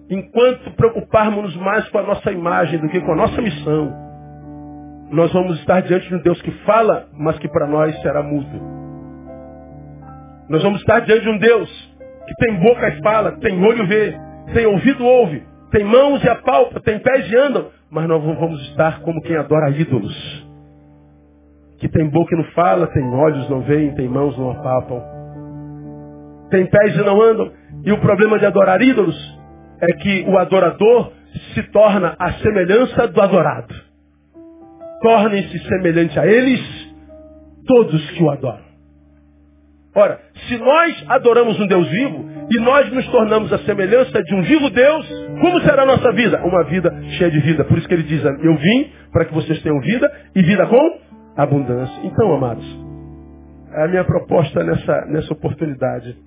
[0.09, 4.07] enquanto preocuparmos mais com a nossa imagem do que com a nossa missão,
[5.11, 8.77] nós vamos estar diante de um Deus que fala, mas que para nós será mudo.
[10.49, 11.69] Nós vamos estar diante de um Deus
[12.27, 14.17] que tem boca e fala, tem olho vê,
[14.53, 19.01] tem ouvido ouve, tem mãos e apalpa, tem pés e andam, mas nós vamos estar
[19.01, 20.47] como quem adora ídolos.
[21.79, 25.01] Que tem boca e não fala, tem olhos não veem, tem mãos não apalpam.
[26.49, 27.51] Tem pés e não andam.
[27.85, 29.15] E o problema de adorar ídolos
[29.81, 31.11] é que o adorador
[31.53, 33.73] se torna a semelhança do adorado.
[35.01, 36.61] Tornem-se semelhante a eles
[37.67, 38.65] todos que o adoram.
[39.95, 44.41] Ora, se nós adoramos um Deus vivo e nós nos tornamos a semelhança de um
[44.41, 45.07] vivo Deus,
[45.41, 46.41] como será a nossa vida?
[46.45, 47.65] Uma vida cheia de vida.
[47.65, 50.99] Por isso que ele diz, eu vim para que vocês tenham vida e vida com
[51.35, 51.99] abundância.
[52.03, 52.65] Então, amados,
[53.73, 56.17] é a minha proposta nessa, nessa oportunidade.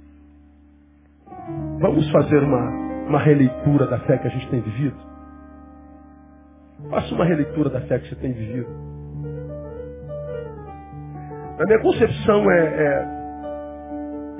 [1.81, 2.71] Vamos fazer uma,
[3.09, 4.97] uma releitura da fé que a gente tem vivido?
[6.91, 8.69] Faça uma releitura da fé que você tem vivido.
[11.59, 13.20] A minha concepção é, é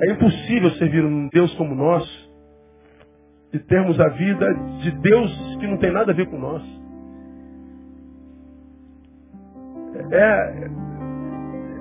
[0.03, 2.31] é impossível servir um Deus como nós
[3.53, 6.63] e termos a vida de Deus que não tem nada a ver com nós.
[10.11, 10.69] É,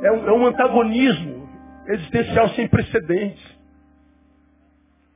[0.03, 1.49] é, um, é um antagonismo
[1.89, 3.61] existencial sem precedentes.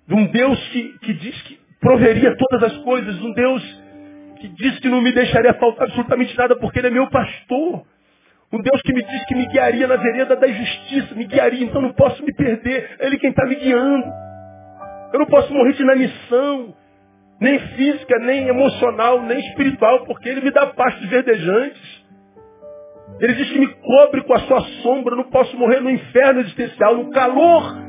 [0.06, 3.82] De um Deus que, que diz que proveria todas as coisas, um Deus
[4.38, 7.86] que diz que não me deixaria faltar absolutamente nada porque Ele é meu pastor.
[8.52, 11.82] Um Deus que me diz que me guiaria na vereda da justiça, me guiaria, então
[11.82, 12.96] não posso me perder.
[12.98, 14.06] É Ele quem está me guiando.
[15.12, 16.74] Eu não posso morrer de inanição,
[17.40, 22.04] nem física, nem emocional, nem espiritual, porque Ele me dá pastos verdejantes.
[23.20, 26.40] Ele diz que me cobre com a sua sombra, eu não posso morrer no inferno
[26.40, 27.84] existencial, no calor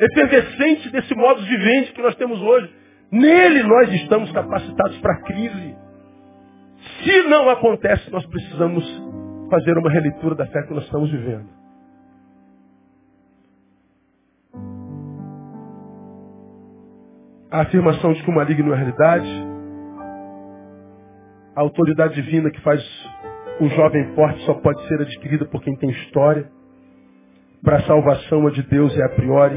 [0.00, 2.70] efervescente desse modo de vivente que nós temos hoje.
[3.10, 5.76] Nele nós estamos capacitados para a crise.
[7.02, 8.84] Se não acontece, nós precisamos
[9.50, 11.48] fazer uma releitura da fé que nós estamos vivendo.
[17.50, 19.28] A afirmação de que o maligno é realidade,
[21.54, 22.82] a autoridade divina que faz
[23.60, 26.50] o jovem forte só pode ser adquirida por quem tem história.
[27.62, 29.56] Para a salvação a de Deus é a priori,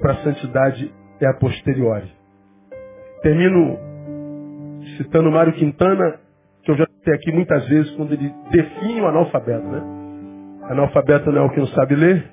[0.00, 2.10] para a santidade é a posteriori.
[3.22, 3.78] Termino
[4.96, 6.20] citando Mário Quintana,
[6.68, 9.66] que eu já tenho aqui muitas vezes, quando ele define o analfabeto.
[9.66, 9.82] Né?
[10.64, 12.30] Analfabeto não é o que não sabe ler,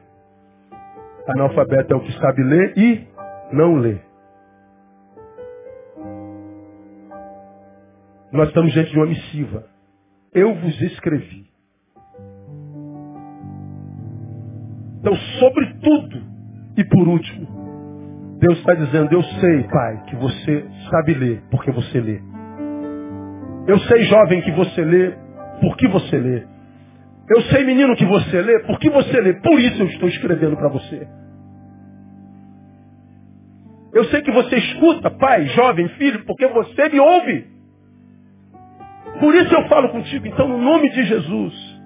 [1.25, 3.07] analfabeto é o que sabe ler e
[3.53, 3.97] não lê.
[8.33, 9.63] Nós estamos diante de uma missiva.
[10.33, 11.45] Eu vos escrevi.
[14.99, 16.21] Então, sobre tudo
[16.75, 22.01] e por último, Deus está dizendo, eu sei, Pai, que você sabe ler, porque você
[22.01, 22.34] lê.
[23.67, 25.11] Eu sei, jovem, que você lê,
[25.61, 26.43] porque você lê.
[27.27, 29.33] Eu sei, menino, que você lê, porque você lê.
[29.41, 31.07] Por isso eu estou escrevendo para você.
[33.93, 37.47] Eu sei que você escuta, pai, jovem, filho, porque você me ouve.
[39.19, 40.27] Por isso eu falo contigo.
[40.27, 41.81] Então, no nome de Jesus,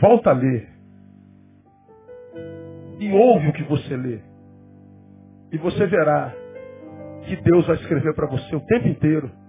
[0.00, 0.68] volta a ler.
[3.00, 4.20] E ouve o que você lê.
[5.52, 6.32] E você verá
[7.24, 9.39] que Deus vai escrever para você o tempo inteiro.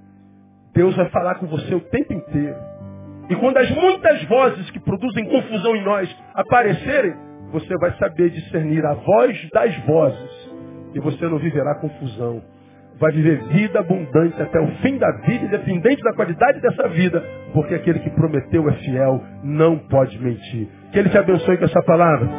[0.74, 2.58] Deus vai falar com você o tempo inteiro.
[3.30, 7.14] E quando as muitas vozes que produzem confusão em nós aparecerem,
[7.52, 10.52] você vai saber discernir a voz das vozes.
[10.94, 12.42] E você não viverá confusão
[13.02, 17.74] vai viver vida abundante até o fim da vida, independente da qualidade dessa vida, porque
[17.74, 20.68] aquele que prometeu é fiel, não pode mentir.
[20.92, 22.30] Que Ele te abençoe com essa palavra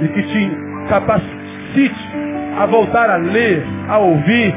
[0.00, 0.50] e que te
[0.88, 2.08] capacite
[2.58, 4.54] a voltar a ler, a ouvir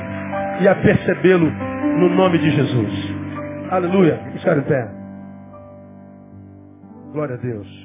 [0.61, 1.51] e a percebê-lo
[1.99, 2.93] no nome de Jesus.
[3.71, 4.17] Aleluia.
[4.33, 4.87] Ficar em pé.
[7.11, 7.82] Glória a Deus.